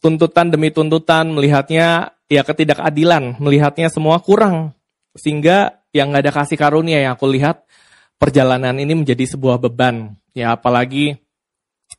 [0.00, 4.72] tuntutan demi tuntutan, melihatnya ya ketidakadilan, melihatnya semua kurang.
[5.12, 7.68] Sehingga yang nggak ada kasih karunia yang aku lihat,
[8.16, 10.16] perjalanan ini menjadi sebuah beban.
[10.32, 11.20] Ya apalagi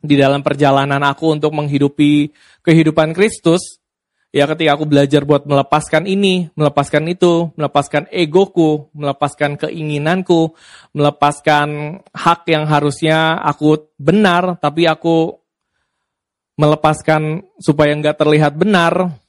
[0.03, 3.79] di dalam perjalanan aku untuk menghidupi kehidupan Kristus,
[4.35, 10.51] ya ketika aku belajar buat melepaskan ini, melepaskan itu, melepaskan egoku, melepaskan keinginanku,
[10.91, 15.39] melepaskan hak yang harusnya aku benar, tapi aku
[16.59, 19.23] melepaskan supaya nggak terlihat benar,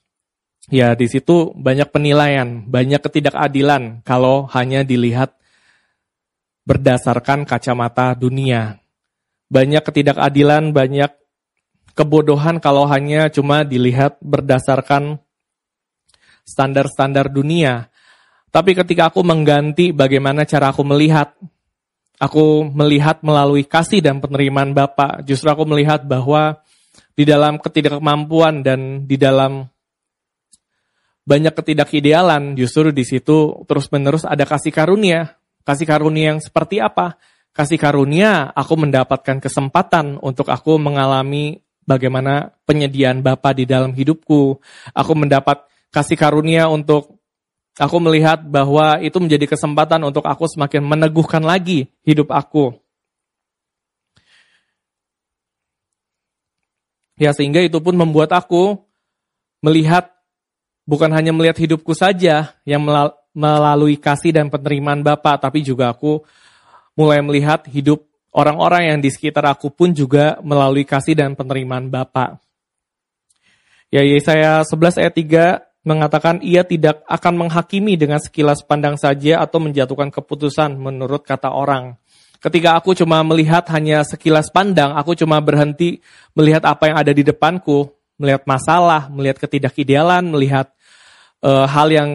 [0.69, 5.39] ya di situ banyak penilaian, banyak ketidakadilan kalau hanya dilihat
[6.67, 8.84] berdasarkan kacamata dunia.
[9.49, 11.13] Banyak ketidakadilan, banyak
[11.95, 15.23] kebodohan kalau hanya cuma dilihat berdasarkan
[16.45, 17.89] standar-standar dunia.
[18.51, 21.35] Tapi ketika aku mengganti bagaimana cara aku melihat,
[22.23, 26.63] aku melihat melalui kasih dan penerimaan Bapak, justru aku melihat bahwa
[27.15, 29.67] di dalam ketidakmampuan dan di dalam
[31.25, 35.41] banyak ketidakidealan, justru di situ terus-menerus ada kasih karunia.
[35.65, 37.17] Kasih karunia yang seperti apa?
[37.55, 44.59] Kasih karunia aku mendapatkan kesempatan untuk aku mengalami bagaimana penyediaan Bapa di dalam hidupku.
[44.91, 45.63] Aku mendapat
[45.95, 47.23] kasih karunia untuk
[47.79, 52.75] aku melihat bahwa itu menjadi kesempatan untuk aku semakin meneguhkan lagi hidup aku.
[57.15, 58.83] Ya sehingga itu pun membuat aku
[59.63, 60.11] melihat
[60.83, 62.83] bukan hanya melihat hidupku saja yang
[63.31, 66.27] melalui kasih dan penerimaan Bapa, tapi juga aku
[66.95, 72.43] mulai melihat hidup orang-orang yang di sekitar aku pun juga melalui kasih dan penerimaan Bapa.
[73.95, 79.61] Ya Yesaya 11 ayat 3 mengatakan ia tidak akan menghakimi dengan sekilas pandang saja atau
[79.63, 82.01] menjatuhkan keputusan menurut kata orang.
[82.41, 86.01] Ketika aku cuma melihat hanya sekilas pandang, aku cuma berhenti
[86.37, 87.89] melihat apa yang ada di depanku,
[88.21, 90.73] melihat masalah, melihat ketidakidealan, melihat
[91.41, 92.11] uh, hal yang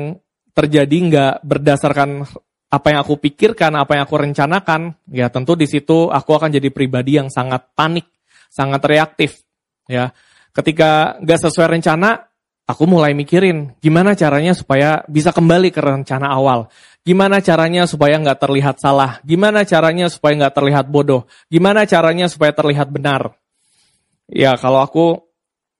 [0.54, 2.30] terjadi nggak berdasarkan
[2.70, 6.70] apa yang aku pikirkan, apa yang aku rencanakan, ya tentu di situ aku akan jadi
[6.70, 8.06] pribadi yang sangat panik,
[8.54, 9.42] sangat reaktif,
[9.90, 10.14] ya.
[10.54, 12.30] Ketika nggak sesuai rencana,
[12.70, 16.70] aku mulai mikirin gimana caranya supaya bisa kembali ke rencana awal.
[17.02, 19.18] Gimana caranya supaya nggak terlihat salah?
[19.26, 21.26] Gimana caranya supaya nggak terlihat bodoh?
[21.50, 23.34] Gimana caranya supaya terlihat benar?
[24.30, 25.26] Ya kalau aku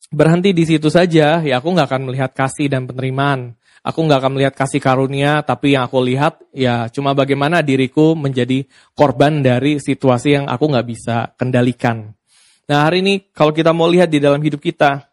[0.10, 3.59] berhenti di situ saja, ya aku nggak akan melihat kasih dan penerimaan.
[3.90, 8.70] Aku nggak akan melihat kasih karunia, tapi yang aku lihat ya cuma bagaimana diriku menjadi
[8.94, 12.14] korban dari situasi yang aku nggak bisa kendalikan.
[12.70, 15.10] Nah hari ini kalau kita mau lihat di dalam hidup kita,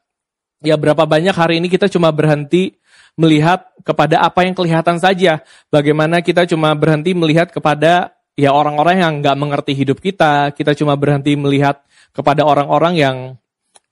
[0.65, 2.81] Ya berapa banyak hari ini kita cuma berhenti
[3.13, 5.45] melihat kepada apa yang kelihatan saja.
[5.69, 10.57] Bagaimana kita cuma berhenti melihat kepada ya orang-orang yang nggak mengerti hidup kita.
[10.57, 11.85] Kita cuma berhenti melihat
[12.17, 13.17] kepada orang-orang yang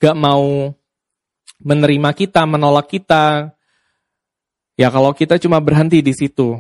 [0.01, 0.73] nggak mau
[1.61, 3.53] menerima kita, menolak kita.
[4.75, 6.59] Ya kalau kita cuma berhenti di situ,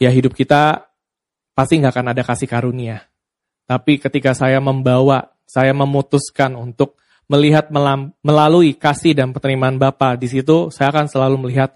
[0.00, 0.88] ya hidup kita
[1.52, 3.04] pasti nggak akan ada kasih karunia.
[3.68, 7.68] Tapi ketika saya membawa, saya memutuskan untuk melihat
[8.22, 11.74] melalui kasih dan penerimaan Bapa, di situ saya akan selalu melihat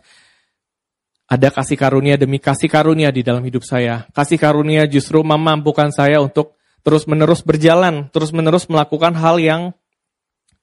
[1.30, 4.06] ada kasih karunia demi kasih karunia di dalam hidup saya.
[4.14, 9.62] Kasih karunia justru memampukan saya untuk terus-menerus berjalan, terus-menerus melakukan hal yang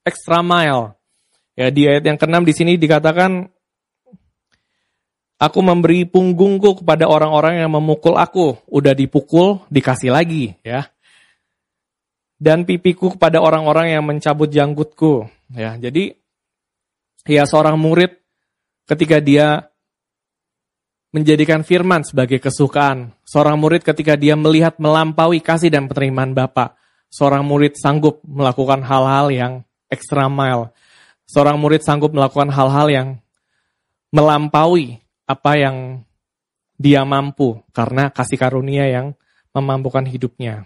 [0.02, 0.96] extra mile.
[1.56, 3.50] Ya, di ayat yang keenam di sini dikatakan
[5.38, 8.58] Aku memberi punggungku kepada orang-orang yang memukul aku.
[8.66, 10.90] Udah dipukul, dikasih lagi, ya
[12.38, 15.26] dan pipiku kepada orang-orang yang mencabut janggutku.
[15.52, 16.14] Ya, jadi
[17.26, 18.14] ya seorang murid
[18.86, 19.68] ketika dia
[21.10, 26.78] menjadikan firman sebagai kesukaan, seorang murid ketika dia melihat melampaui kasih dan penerimaan Bapa,
[27.10, 29.52] seorang murid sanggup melakukan hal-hal yang
[29.90, 30.70] extra mile.
[31.28, 33.08] Seorang murid sanggup melakukan hal-hal yang
[34.08, 35.76] melampaui apa yang
[36.80, 39.12] dia mampu karena kasih karunia yang
[39.52, 40.64] memampukan hidupnya.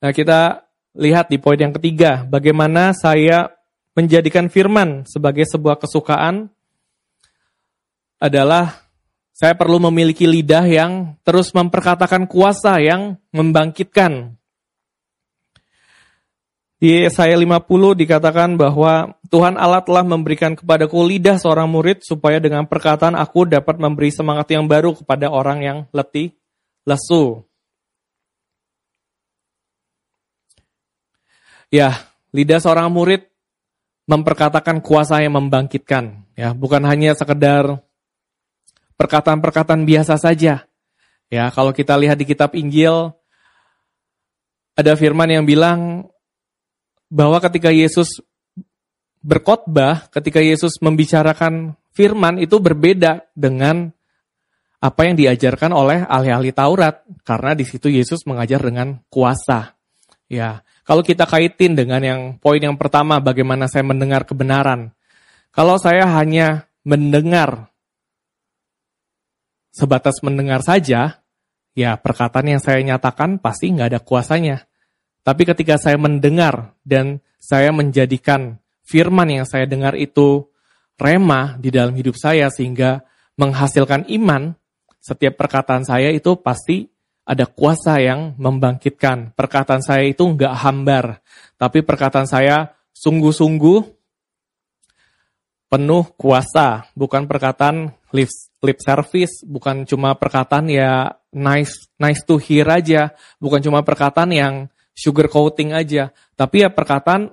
[0.00, 3.52] Nah kita lihat di poin yang ketiga, bagaimana saya
[3.92, 6.48] menjadikan firman sebagai sebuah kesukaan
[8.16, 8.88] adalah
[9.32, 14.38] saya perlu memiliki lidah yang terus memperkatakan kuasa yang membangkitkan.
[16.82, 17.62] Di Yesaya 50
[17.94, 23.78] dikatakan bahwa Tuhan Allah telah memberikan kepadaku lidah seorang murid supaya dengan perkataan aku dapat
[23.78, 26.34] memberi semangat yang baru kepada orang yang letih,
[26.82, 27.46] lesu.
[31.70, 32.02] Ya,
[32.34, 33.30] lidah seorang murid
[34.10, 36.26] memperkatakan kuasa yang membangkitkan.
[36.34, 37.78] Ya, bukan hanya sekedar
[38.98, 40.66] perkataan-perkataan biasa saja.
[41.30, 43.14] Ya, kalau kita lihat di kitab Injil,
[44.74, 46.10] ada firman yang bilang
[47.12, 48.24] bahwa ketika Yesus
[49.20, 53.92] berkhotbah, ketika Yesus membicarakan firman itu berbeda dengan
[54.82, 59.76] apa yang diajarkan oleh ahli-ahli Taurat karena di situ Yesus mengajar dengan kuasa.
[60.26, 64.96] Ya, kalau kita kaitin dengan yang poin yang pertama, bagaimana saya mendengar kebenaran.
[65.52, 67.68] Kalau saya hanya mendengar,
[69.70, 71.22] sebatas mendengar saja,
[71.76, 74.64] ya perkataan yang saya nyatakan pasti nggak ada kuasanya.
[75.22, 80.50] Tapi ketika saya mendengar dan saya menjadikan firman yang saya dengar itu
[80.98, 83.06] rema di dalam hidup saya sehingga
[83.38, 84.54] menghasilkan iman,
[85.02, 86.90] setiap perkataan saya itu pasti
[87.22, 89.34] ada kuasa yang membangkitkan.
[89.34, 91.22] Perkataan saya itu enggak hambar,
[91.54, 94.02] tapi perkataan saya sungguh-sungguh
[95.72, 98.28] penuh kuasa, bukan perkataan lip,
[98.60, 104.54] lip service, bukan cuma perkataan ya nice nice to hear aja, bukan cuma perkataan yang
[104.92, 107.32] sugar coating aja, tapi ya perkataan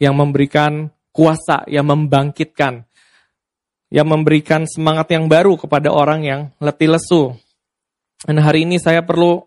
[0.00, 2.86] yang memberikan kuasa, yang membangkitkan,
[3.90, 7.34] yang memberikan semangat yang baru kepada orang yang letih lesu.
[8.24, 9.42] Dan hari ini saya perlu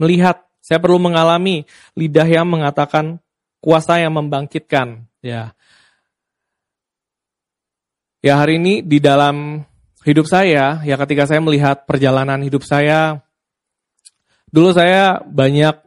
[0.00, 1.64] melihat, saya perlu mengalami
[1.96, 3.22] lidah yang mengatakan
[3.60, 5.04] kuasa yang membangkitkan.
[5.24, 5.56] Ya,
[8.22, 9.66] ya hari ini di dalam
[10.06, 13.25] hidup saya, ya ketika saya melihat perjalanan hidup saya,
[14.50, 15.86] dulu saya banyak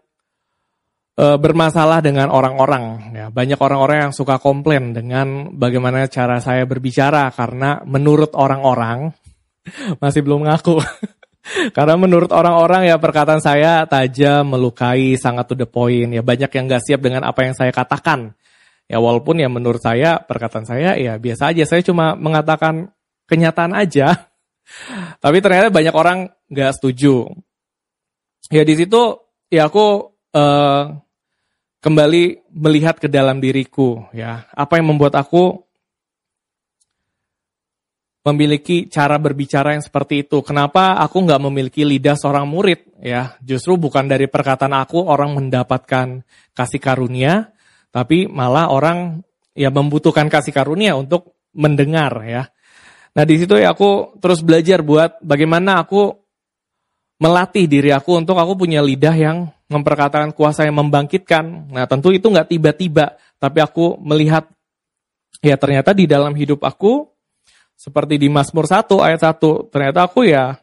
[1.20, 3.12] e, bermasalah dengan orang-orang.
[3.12, 9.12] Ya, banyak orang-orang yang suka komplain dengan bagaimana cara saya berbicara karena menurut orang-orang
[10.04, 10.80] masih belum ngaku.
[11.50, 16.14] Karena menurut orang-orang ya perkataan saya tajam, melukai, sangat to the point.
[16.14, 18.38] Ya banyak yang gak siap dengan apa yang saya katakan.
[18.86, 21.64] Ya walaupun ya menurut saya perkataan saya ya biasa aja.
[21.66, 22.94] Saya cuma mengatakan
[23.26, 24.30] kenyataan aja.
[25.24, 27.26] Tapi ternyata banyak orang gak setuju.
[28.50, 29.02] Ya di situ
[29.54, 30.84] ya aku uh,
[31.80, 34.10] kembali melihat ke dalam diriku.
[34.10, 35.70] Ya apa yang membuat aku
[38.26, 40.42] memiliki cara berbicara yang seperti itu.
[40.44, 42.86] Kenapa aku nggak memiliki lidah seorang murid?
[43.00, 47.56] Ya, justru bukan dari perkataan aku orang mendapatkan kasih karunia,
[47.90, 49.24] tapi malah orang
[49.56, 52.52] ya membutuhkan kasih karunia untuk mendengar ya.
[53.16, 56.29] Nah di situ ya aku terus belajar buat bagaimana aku
[57.20, 61.70] melatih diri aku untuk aku punya lidah yang memperkatakan kuasa yang membangkitkan.
[61.70, 64.48] Nah tentu itu nggak tiba-tiba, tapi aku melihat
[65.44, 67.06] ya ternyata di dalam hidup aku
[67.80, 70.60] seperti di Mazmur 1 ayat 1, ternyata aku ya,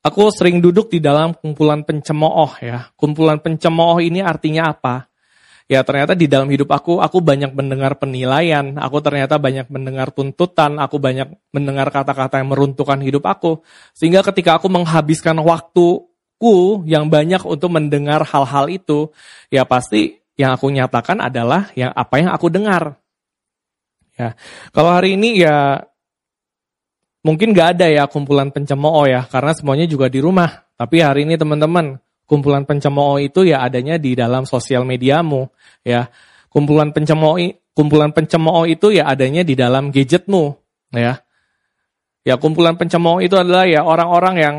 [0.00, 2.88] aku sering duduk di dalam kumpulan pencemooh ya.
[2.96, 5.04] Kumpulan pencemooh ini artinya apa?
[5.66, 10.78] Ya ternyata di dalam hidup aku, aku banyak mendengar penilaian, aku ternyata banyak mendengar tuntutan,
[10.78, 13.66] aku banyak mendengar kata-kata yang meruntuhkan hidup aku.
[13.90, 19.10] Sehingga ketika aku menghabiskan waktuku yang banyak untuk mendengar hal-hal itu,
[19.50, 23.02] ya pasti yang aku nyatakan adalah yang apa yang aku dengar.
[24.14, 24.38] Ya,
[24.70, 25.82] kalau hari ini ya
[27.26, 30.62] mungkin gak ada ya kumpulan pencemooh ya, karena semuanya juga di rumah.
[30.78, 35.46] Tapi hari ini teman-teman, kumpulan pencemooh itu ya adanya di dalam sosial mediamu,
[35.86, 36.10] ya.
[36.50, 37.38] Kumpulan pencemooh
[37.76, 40.54] kumpulan pencemooh itu ya adanya di dalam gadgetmu,
[40.92, 41.22] ya.
[42.26, 44.56] Ya kumpulan pencemooh itu adalah ya orang-orang yang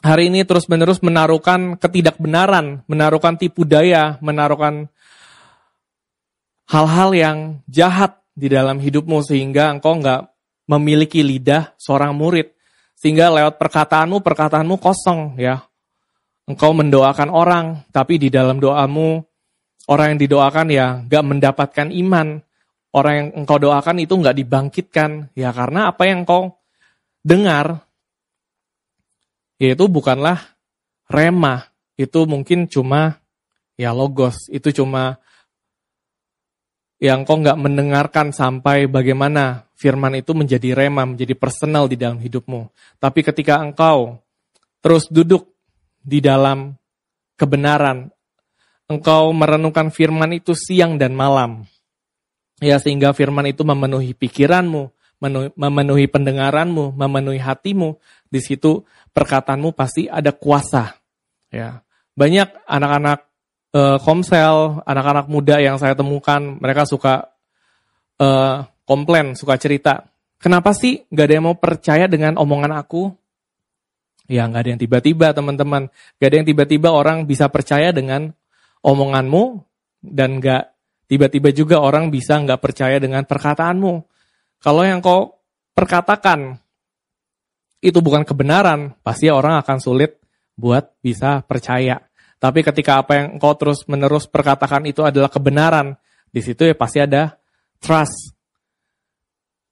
[0.00, 4.86] hari ini terus-menerus menaruhkan ketidakbenaran, menaruhkan tipu daya, menaruhkan
[6.70, 10.30] hal-hal yang jahat di dalam hidupmu sehingga engkau nggak
[10.70, 12.54] memiliki lidah seorang murid.
[12.94, 15.64] Sehingga lewat perkataanmu, perkataanmu kosong ya.
[16.50, 19.22] Engkau mendoakan orang, tapi di dalam doamu,
[19.86, 22.42] orang yang didoakan ya nggak mendapatkan iman.
[22.90, 25.30] Orang yang engkau doakan itu nggak dibangkitkan.
[25.38, 26.58] Ya karena apa yang engkau
[27.22, 27.86] dengar,
[29.62, 30.42] yaitu bukanlah
[31.06, 31.70] rema.
[31.94, 33.22] Itu mungkin cuma
[33.78, 35.22] ya logos, itu cuma
[36.98, 42.68] yang kau nggak mendengarkan sampai bagaimana firman itu menjadi rema, menjadi personal di dalam hidupmu.
[42.98, 44.18] Tapi ketika engkau
[44.82, 45.49] terus duduk
[46.00, 46.72] di dalam
[47.36, 48.08] kebenaran,
[48.90, 51.64] engkau merenungkan firman itu siang dan malam.
[52.60, 54.92] Ya sehingga firman itu memenuhi pikiranmu,
[55.56, 57.96] memenuhi pendengaranmu, memenuhi hatimu.
[58.28, 58.84] Di situ
[59.16, 60.92] perkataanmu pasti ada kuasa.
[61.48, 61.80] Ya.
[62.12, 63.18] Banyak anak-anak
[63.72, 67.32] uh, komsel, anak-anak muda yang saya temukan, mereka suka
[68.20, 70.04] uh, komplain, suka cerita.
[70.40, 73.12] Kenapa sih gak ada yang mau percaya dengan omongan aku?
[74.30, 75.90] Ya gak ada yang tiba-tiba teman-teman.
[76.22, 78.30] Gak ada yang tiba-tiba orang bisa percaya dengan
[78.86, 79.58] omonganmu
[80.06, 80.70] dan gak
[81.10, 84.06] tiba-tiba juga orang bisa gak percaya dengan perkataanmu.
[84.62, 85.42] Kalau yang kau
[85.74, 86.62] perkatakan
[87.82, 90.22] itu bukan kebenaran, pasti orang akan sulit
[90.54, 91.98] buat bisa percaya.
[92.38, 95.98] Tapi ketika apa yang engkau terus menerus perkatakan itu adalah kebenaran,
[96.30, 97.34] di situ ya pasti ada
[97.82, 98.36] trust.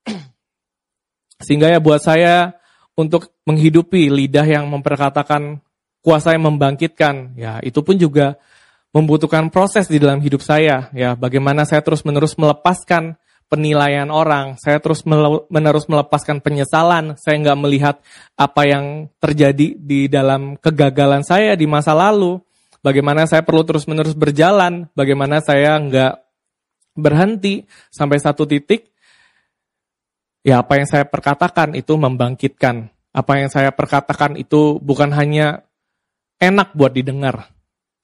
[1.46, 2.58] Sehingga ya buat saya
[2.98, 5.64] untuk menghidupi lidah yang memperkatakan
[6.04, 8.36] kuasa yang membangkitkan, ya itu pun juga
[8.92, 10.92] membutuhkan proses di dalam hidup saya.
[10.92, 13.16] Ya bagaimana saya terus menerus melepaskan
[13.48, 15.08] penilaian orang, saya terus
[15.48, 17.96] menerus melepaskan penyesalan, saya nggak melihat
[18.36, 22.36] apa yang terjadi di dalam kegagalan saya di masa lalu,
[22.84, 26.14] bagaimana saya perlu terus-menerus berjalan, bagaimana saya nggak
[26.92, 28.92] berhenti sampai satu titik,
[30.44, 32.97] ya apa yang saya perkatakan itu membangkitkan.
[33.12, 35.64] Apa yang saya perkatakan itu bukan hanya
[36.38, 37.50] enak buat didengar,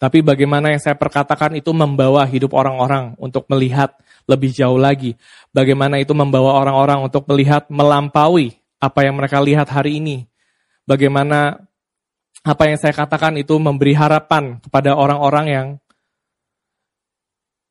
[0.05, 3.97] tapi bagaimana yang saya perkatakan itu membawa hidup orang-orang untuk melihat
[4.29, 5.17] lebih jauh lagi.
[5.55, 10.29] Bagaimana itu membawa orang-orang untuk melihat melampaui apa yang mereka lihat hari ini.
[10.85, 11.57] Bagaimana
[12.45, 15.67] apa yang saya katakan itu memberi harapan kepada orang-orang yang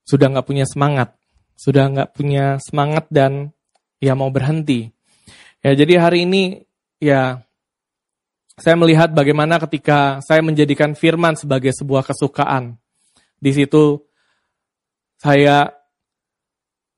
[0.01, 1.13] sudah nggak punya semangat,
[1.53, 3.53] sudah nggak punya semangat dan
[4.01, 4.89] ya mau berhenti.
[5.61, 6.65] Ya jadi hari ini
[7.03, 7.43] ya
[8.55, 12.79] saya melihat bagaimana ketika saya menjadikan firman sebagai sebuah kesukaan.
[13.43, 13.99] Di situ
[15.19, 15.73] saya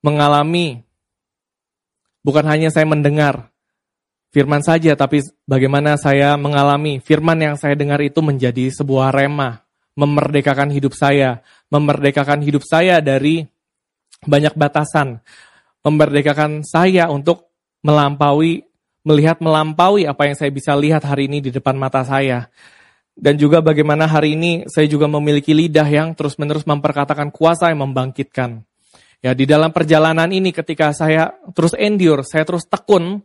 [0.06, 0.86] mengalami
[2.22, 3.50] bukan hanya saya mendengar,
[4.36, 9.64] firman saja, tapi bagaimana saya mengalami firman yang saya dengar itu menjadi sebuah rema,
[9.96, 11.40] memerdekakan hidup saya,
[11.72, 13.48] memerdekakan hidup saya dari
[14.28, 15.24] banyak batasan,
[15.88, 17.48] memerdekakan saya untuk
[17.80, 18.68] melampaui,
[19.06, 22.50] melihat melampaui apa yang saya bisa lihat hari ini di depan mata saya.
[23.16, 28.66] Dan juga bagaimana hari ini saya juga memiliki lidah yang terus-menerus memperkatakan kuasa yang membangkitkan.
[29.24, 33.24] Ya, di dalam perjalanan ini ketika saya terus endure, saya terus tekun,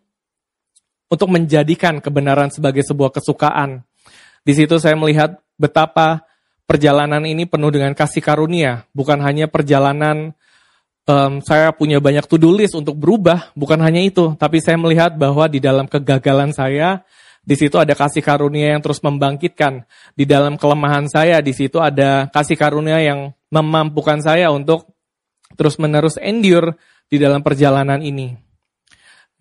[1.10, 3.82] untuk menjadikan kebenaran sebagai sebuah kesukaan.
[4.46, 6.22] Di situ saya melihat betapa
[6.64, 10.38] perjalanan ini penuh dengan kasih karunia, bukan hanya perjalanan
[11.10, 15.50] um, saya punya banyak to-do list untuk berubah, bukan hanya itu, tapi saya melihat bahwa
[15.50, 17.02] di dalam kegagalan saya,
[17.42, 19.82] di situ ada kasih karunia yang terus membangkitkan.
[20.14, 24.86] Di dalam kelemahan saya, di situ ada kasih karunia yang memampukan saya untuk
[25.58, 26.78] terus-menerus endure
[27.10, 28.38] di dalam perjalanan ini.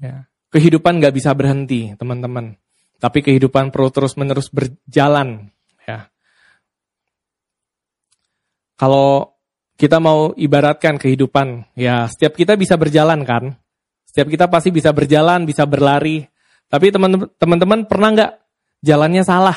[0.01, 2.57] Ya kehidupan nggak bisa berhenti, teman-teman.
[2.99, 5.53] Tapi kehidupan perlu terus-menerus berjalan.
[5.87, 6.11] Ya.
[8.75, 9.38] Kalau
[9.79, 13.55] kita mau ibaratkan kehidupan, ya setiap kita bisa berjalan kan.
[14.03, 16.27] Setiap kita pasti bisa berjalan, bisa berlari.
[16.67, 16.91] Tapi
[17.39, 18.31] teman-teman pernah nggak
[18.83, 19.55] jalannya salah?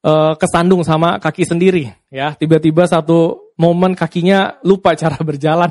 [0.00, 2.32] E, kesandung sama kaki sendiri, ya.
[2.32, 5.68] Tiba-tiba satu momen kakinya lupa cara berjalan.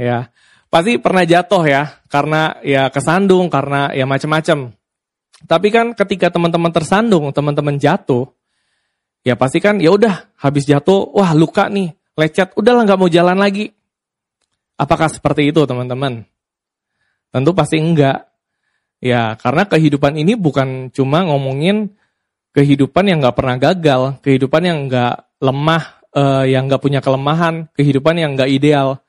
[0.00, 0.32] ya
[0.72, 4.72] pasti pernah jatuh ya karena ya kesandung karena ya macam-macam.
[5.44, 8.32] Tapi kan ketika teman-teman tersandung, teman-teman jatuh,
[9.20, 13.38] ya pasti kan ya udah habis jatuh, wah luka nih, lecet, udahlah nggak mau jalan
[13.38, 13.72] lagi.
[14.76, 16.26] Apakah seperti itu teman-teman?
[17.32, 18.28] Tentu pasti enggak.
[19.02, 21.90] Ya, karena kehidupan ini bukan cuma ngomongin
[22.54, 25.84] kehidupan yang nggak pernah gagal, kehidupan yang nggak lemah,
[26.14, 29.02] uh, yang nggak punya kelemahan, kehidupan yang nggak ideal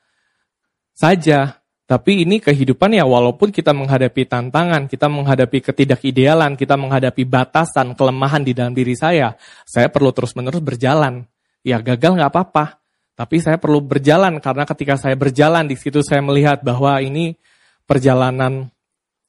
[0.96, 1.60] saja.
[1.84, 8.40] Tapi ini kehidupan ya walaupun kita menghadapi tantangan, kita menghadapi ketidakidealan, kita menghadapi batasan, kelemahan
[8.40, 9.36] di dalam diri saya,
[9.68, 11.28] saya perlu terus-menerus berjalan.
[11.60, 12.83] Ya gagal nggak apa-apa,
[13.14, 17.38] tapi saya perlu berjalan karena ketika saya berjalan di situ saya melihat bahwa ini
[17.86, 18.74] perjalanan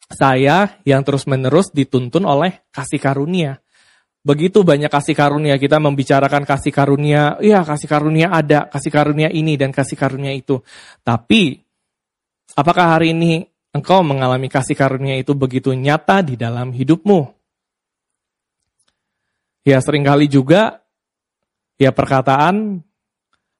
[0.09, 3.61] saya yang terus-menerus dituntun oleh kasih karunia.
[4.25, 9.53] Begitu banyak kasih karunia, kita membicarakan kasih karunia, iya kasih karunia ada, kasih karunia ini
[9.53, 10.65] dan kasih karunia itu.
[11.05, 11.61] Tapi,
[12.57, 17.21] apakah hari ini engkau mengalami kasih karunia itu begitu nyata di dalam hidupmu?
[19.61, 20.81] Ya sering kali juga,
[21.77, 22.81] ya perkataan,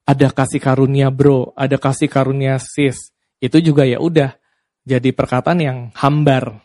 [0.06, 3.10] ada kasih karunia bro, ada kasih karunia sis.
[3.42, 4.38] Itu juga ya udah,
[4.86, 6.62] jadi perkataan yang hambar.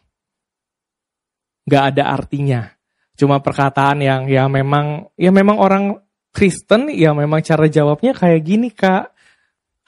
[1.66, 2.70] Gak ada artinya.
[3.18, 5.98] Cuma perkataan yang ya memang ya memang orang
[6.32, 9.12] Kristen ya memang cara jawabnya kayak gini kak.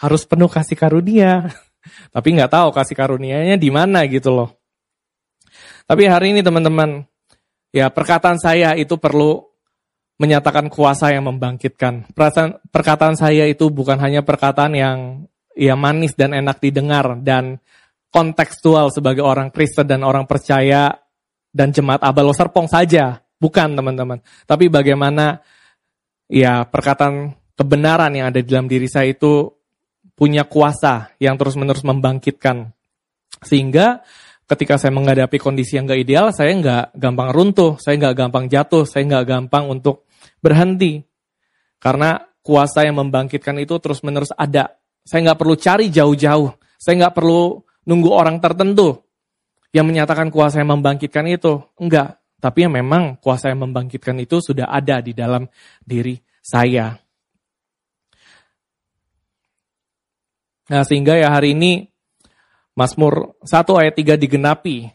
[0.01, 1.47] Harus penuh kasih karunia.
[2.13, 4.49] Tapi nggak tahu kasih karunianya di mana gitu loh.
[5.85, 7.05] Tapi hari ini teman-teman
[7.69, 9.52] ya perkataan saya itu perlu
[10.21, 14.97] menyatakan kuasa yang membangkitkan perkataan, perkataan saya itu bukan hanya perkataan yang
[15.57, 17.57] ya manis dan enak didengar dan
[18.13, 20.93] kontekstual sebagai orang Kristen dan orang percaya
[21.49, 24.23] dan jemaat Abalo Serpong saja Bukan teman-teman.
[24.47, 25.43] Tapi bagaimana
[26.31, 29.51] ya perkataan kebenaran yang ada di dalam diri saya itu
[30.15, 32.71] punya kuasa yang terus-menerus membangkitkan.
[33.43, 33.99] Sehingga
[34.47, 38.87] ketika saya menghadapi kondisi yang gak ideal, saya nggak gampang runtuh, saya nggak gampang jatuh,
[38.87, 40.02] saya nggak gampang untuk
[40.43, 40.99] berhenti.
[41.79, 44.75] Karena kuasa yang membangkitkan itu terus-menerus ada.
[45.07, 46.51] Saya nggak perlu cari jauh-jauh.
[46.75, 48.99] Saya nggak perlu nunggu orang tertentu
[49.71, 51.63] yang menyatakan kuasa yang membangkitkan itu.
[51.79, 52.19] Enggak.
[52.43, 55.47] Tapi yang memang kuasa yang membangkitkan itu sudah ada di dalam
[55.79, 56.91] diri saya.
[60.67, 61.87] Nah sehingga ya hari ini
[62.75, 64.91] Mazmur 1 ayat 3 digenapi.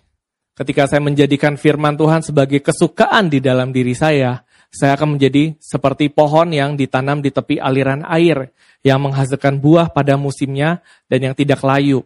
[0.59, 6.13] Ketika saya menjadikan firman Tuhan sebagai kesukaan di dalam diri saya, saya akan menjadi seperti
[6.13, 8.53] pohon yang ditanam di tepi aliran air,
[8.85, 12.05] yang menghasilkan buah pada musimnya dan yang tidak layu.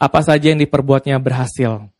[0.00, 1.90] Apa saja yang diperbuatnya berhasil.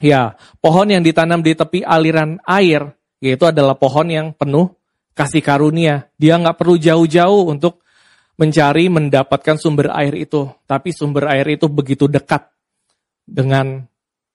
[0.00, 4.72] Ya, pohon yang ditanam di tepi aliran air, yaitu adalah pohon yang penuh
[5.12, 6.08] kasih karunia.
[6.16, 7.84] Dia nggak perlu jauh-jauh untuk
[8.40, 12.48] mencari mendapatkan sumber air itu, tapi sumber air itu begitu dekat
[13.28, 13.84] dengan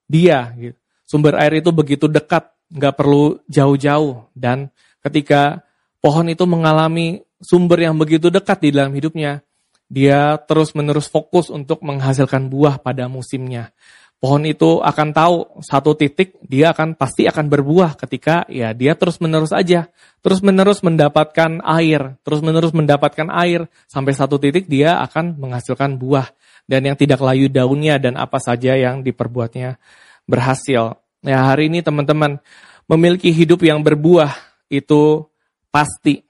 [0.06, 0.54] dia.
[0.54, 0.78] Gitu.
[1.06, 4.28] Sumber air itu begitu dekat, nggak perlu jauh-jauh.
[4.36, 4.70] Dan
[5.00, 5.64] ketika
[6.04, 9.42] pohon itu mengalami sumber yang begitu dekat di dalam hidupnya,
[9.88, 13.72] dia terus-menerus fokus untuk menghasilkan buah pada musimnya.
[14.16, 19.22] Pohon itu akan tahu satu titik dia akan pasti akan berbuah ketika ya dia terus
[19.22, 19.92] menerus aja.
[20.26, 23.70] Terus menerus mendapatkan air terus menerus mendapatkan air.
[23.86, 26.32] Sampai satu titik dia akan menghasilkan buah.
[26.66, 29.78] Dan yang tidak layu daunnya dan apa saja yang diperbuatnya
[30.26, 32.38] berhasil ya hari ini teman-teman
[32.86, 34.32] memiliki hidup yang berbuah
[34.70, 35.26] itu
[35.74, 36.22] pasti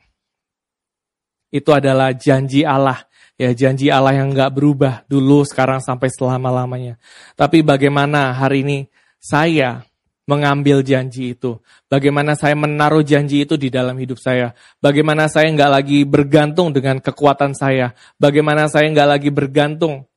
[1.52, 3.04] itu adalah janji Allah
[3.36, 6.96] Ya janji Allah yang nggak berubah dulu, sekarang sampai selama-lamanya.
[7.36, 8.88] Tapi bagaimana hari ini
[9.20, 9.84] saya
[10.24, 11.60] mengambil janji itu.
[11.92, 14.56] Bagaimana saya menaruh janji itu di dalam hidup saya.
[14.80, 17.92] Bagaimana saya nggak lagi bergantung dengan kekuatan saya.
[18.16, 20.08] Bagaimana saya nggak lagi bergantung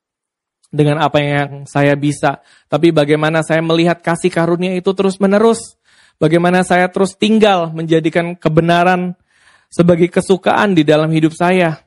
[0.68, 2.44] dengan apa yang saya bisa.
[2.68, 5.76] Tapi bagaimana saya melihat kasih karunia itu terus menerus.
[6.18, 9.14] Bagaimana saya terus tinggal menjadikan kebenaran
[9.70, 11.78] sebagai kesukaan di dalam hidup saya.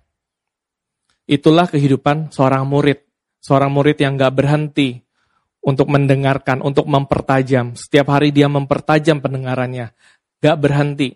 [1.28, 3.04] Itulah kehidupan seorang murid.
[3.42, 5.02] Seorang murid yang gak berhenti
[5.62, 7.74] untuk mendengarkan, untuk mempertajam.
[7.74, 9.94] Setiap hari dia mempertajam pendengarannya.
[10.42, 11.14] Gak berhenti.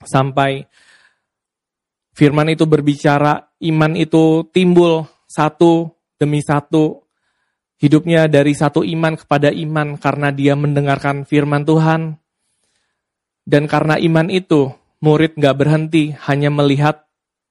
[0.00, 0.64] Sampai
[2.16, 7.00] firman itu berbicara, iman itu timbul satu demi satu.
[7.80, 12.20] Hidupnya dari satu iman kepada iman karena dia mendengarkan firman Tuhan.
[13.48, 14.68] Dan karena iman itu,
[15.00, 17.08] murid gak berhenti hanya melihat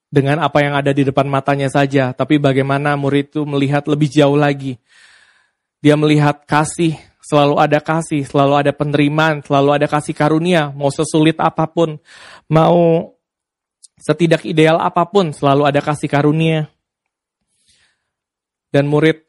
[0.09, 4.37] dengan apa yang ada di depan matanya saja, tapi bagaimana murid itu melihat lebih jauh
[4.37, 4.77] lagi.
[5.81, 11.37] Dia melihat kasih, selalu ada kasih, selalu ada penerimaan, selalu ada kasih karunia, mau sesulit
[11.41, 12.01] apa pun,
[12.49, 13.13] mau
[14.01, 16.69] setidak ideal apa pun, selalu ada kasih karunia.
[18.69, 19.25] Dan murid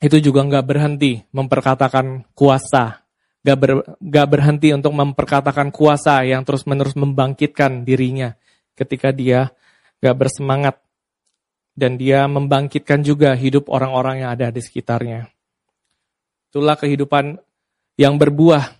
[0.00, 3.04] itu juga nggak berhenti memperkatakan kuasa,
[3.44, 8.36] nggak ber, berhenti untuk memperkatakan kuasa yang terus-menerus membangkitkan dirinya
[8.74, 9.54] ketika dia
[10.02, 10.76] gak bersemangat.
[11.74, 15.26] Dan dia membangkitkan juga hidup orang-orang yang ada di sekitarnya.
[16.46, 17.34] Itulah kehidupan
[17.98, 18.78] yang berbuah.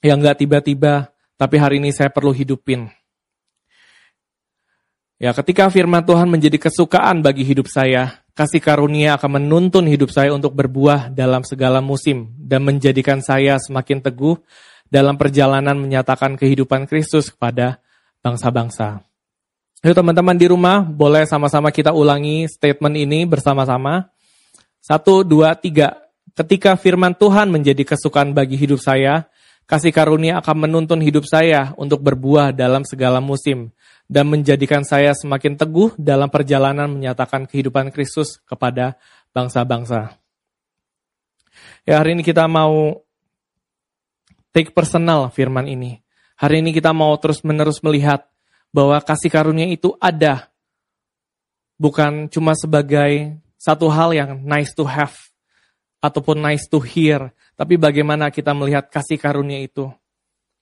[0.00, 2.88] Yang gak tiba-tiba, tapi hari ini saya perlu hidupin.
[5.20, 10.32] Ya, ketika firman Tuhan menjadi kesukaan bagi hidup saya, kasih karunia akan menuntun hidup saya
[10.32, 14.40] untuk berbuah dalam segala musim dan menjadikan saya semakin teguh
[14.88, 17.84] dalam perjalanan menyatakan kehidupan Kristus kepada
[18.24, 19.04] bangsa-bangsa.
[19.84, 24.08] Yuk teman-teman di rumah, boleh sama-sama kita ulangi statement ini bersama-sama.
[24.80, 26.00] Satu, dua, tiga.
[26.32, 29.28] Ketika firman Tuhan menjadi kesukaan bagi hidup saya,
[29.68, 33.68] kasih karunia akan menuntun hidup saya untuk berbuah dalam segala musim
[34.10, 38.98] dan menjadikan saya semakin teguh dalam perjalanan menyatakan kehidupan Kristus kepada
[39.30, 40.18] bangsa-bangsa.
[41.86, 43.06] Ya hari ini kita mau
[44.50, 46.02] take personal firman ini.
[46.42, 48.26] Hari ini kita mau terus-menerus melihat
[48.74, 50.50] bahwa kasih karunia itu ada.
[51.78, 55.14] Bukan cuma sebagai satu hal yang nice to have
[56.02, 59.86] ataupun nice to hear, tapi bagaimana kita melihat kasih karunia itu.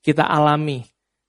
[0.03, 0.82] Kita alami,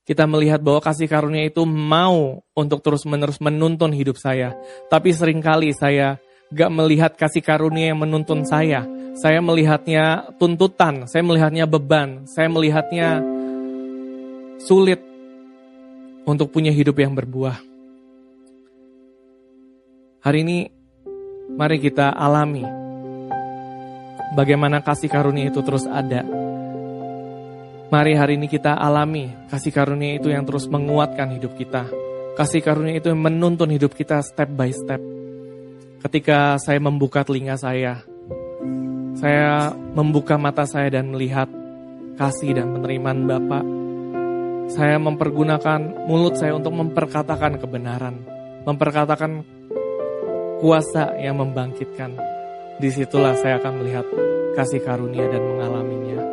[0.10, 4.58] kita melihat bahwa kasih karunia itu mau untuk terus-menerus menuntun hidup saya.
[4.90, 6.18] Tapi sering kali saya
[6.50, 8.90] gak melihat kasih karunia yang menuntun saya.
[9.14, 13.22] Saya melihatnya tuntutan, saya melihatnya beban, saya melihatnya
[14.66, 14.98] sulit
[16.26, 17.62] untuk punya hidup yang berbuah.
[20.26, 20.74] Hari ini
[21.54, 22.66] mari kita alami
[24.34, 26.39] bagaimana kasih karunia itu terus ada.
[27.90, 31.90] Mari hari ini kita alami kasih karunia itu yang terus menguatkan hidup kita.
[32.38, 35.02] Kasih karunia itu yang menuntun hidup kita step by step.
[36.06, 38.06] Ketika saya membuka telinga saya,
[39.18, 41.50] saya membuka mata saya dan melihat
[42.16, 43.80] kasih dan penerimaan Bapak
[44.70, 48.22] saya mempergunakan mulut saya untuk memperkatakan kebenaran,
[48.70, 49.42] memperkatakan
[50.62, 52.14] kuasa yang membangkitkan.
[52.78, 54.06] Di situlah saya akan melihat
[54.54, 56.29] kasih karunia dan mengalaminya.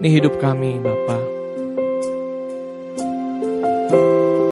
[0.00, 1.20] Ini hidup kami Bapak.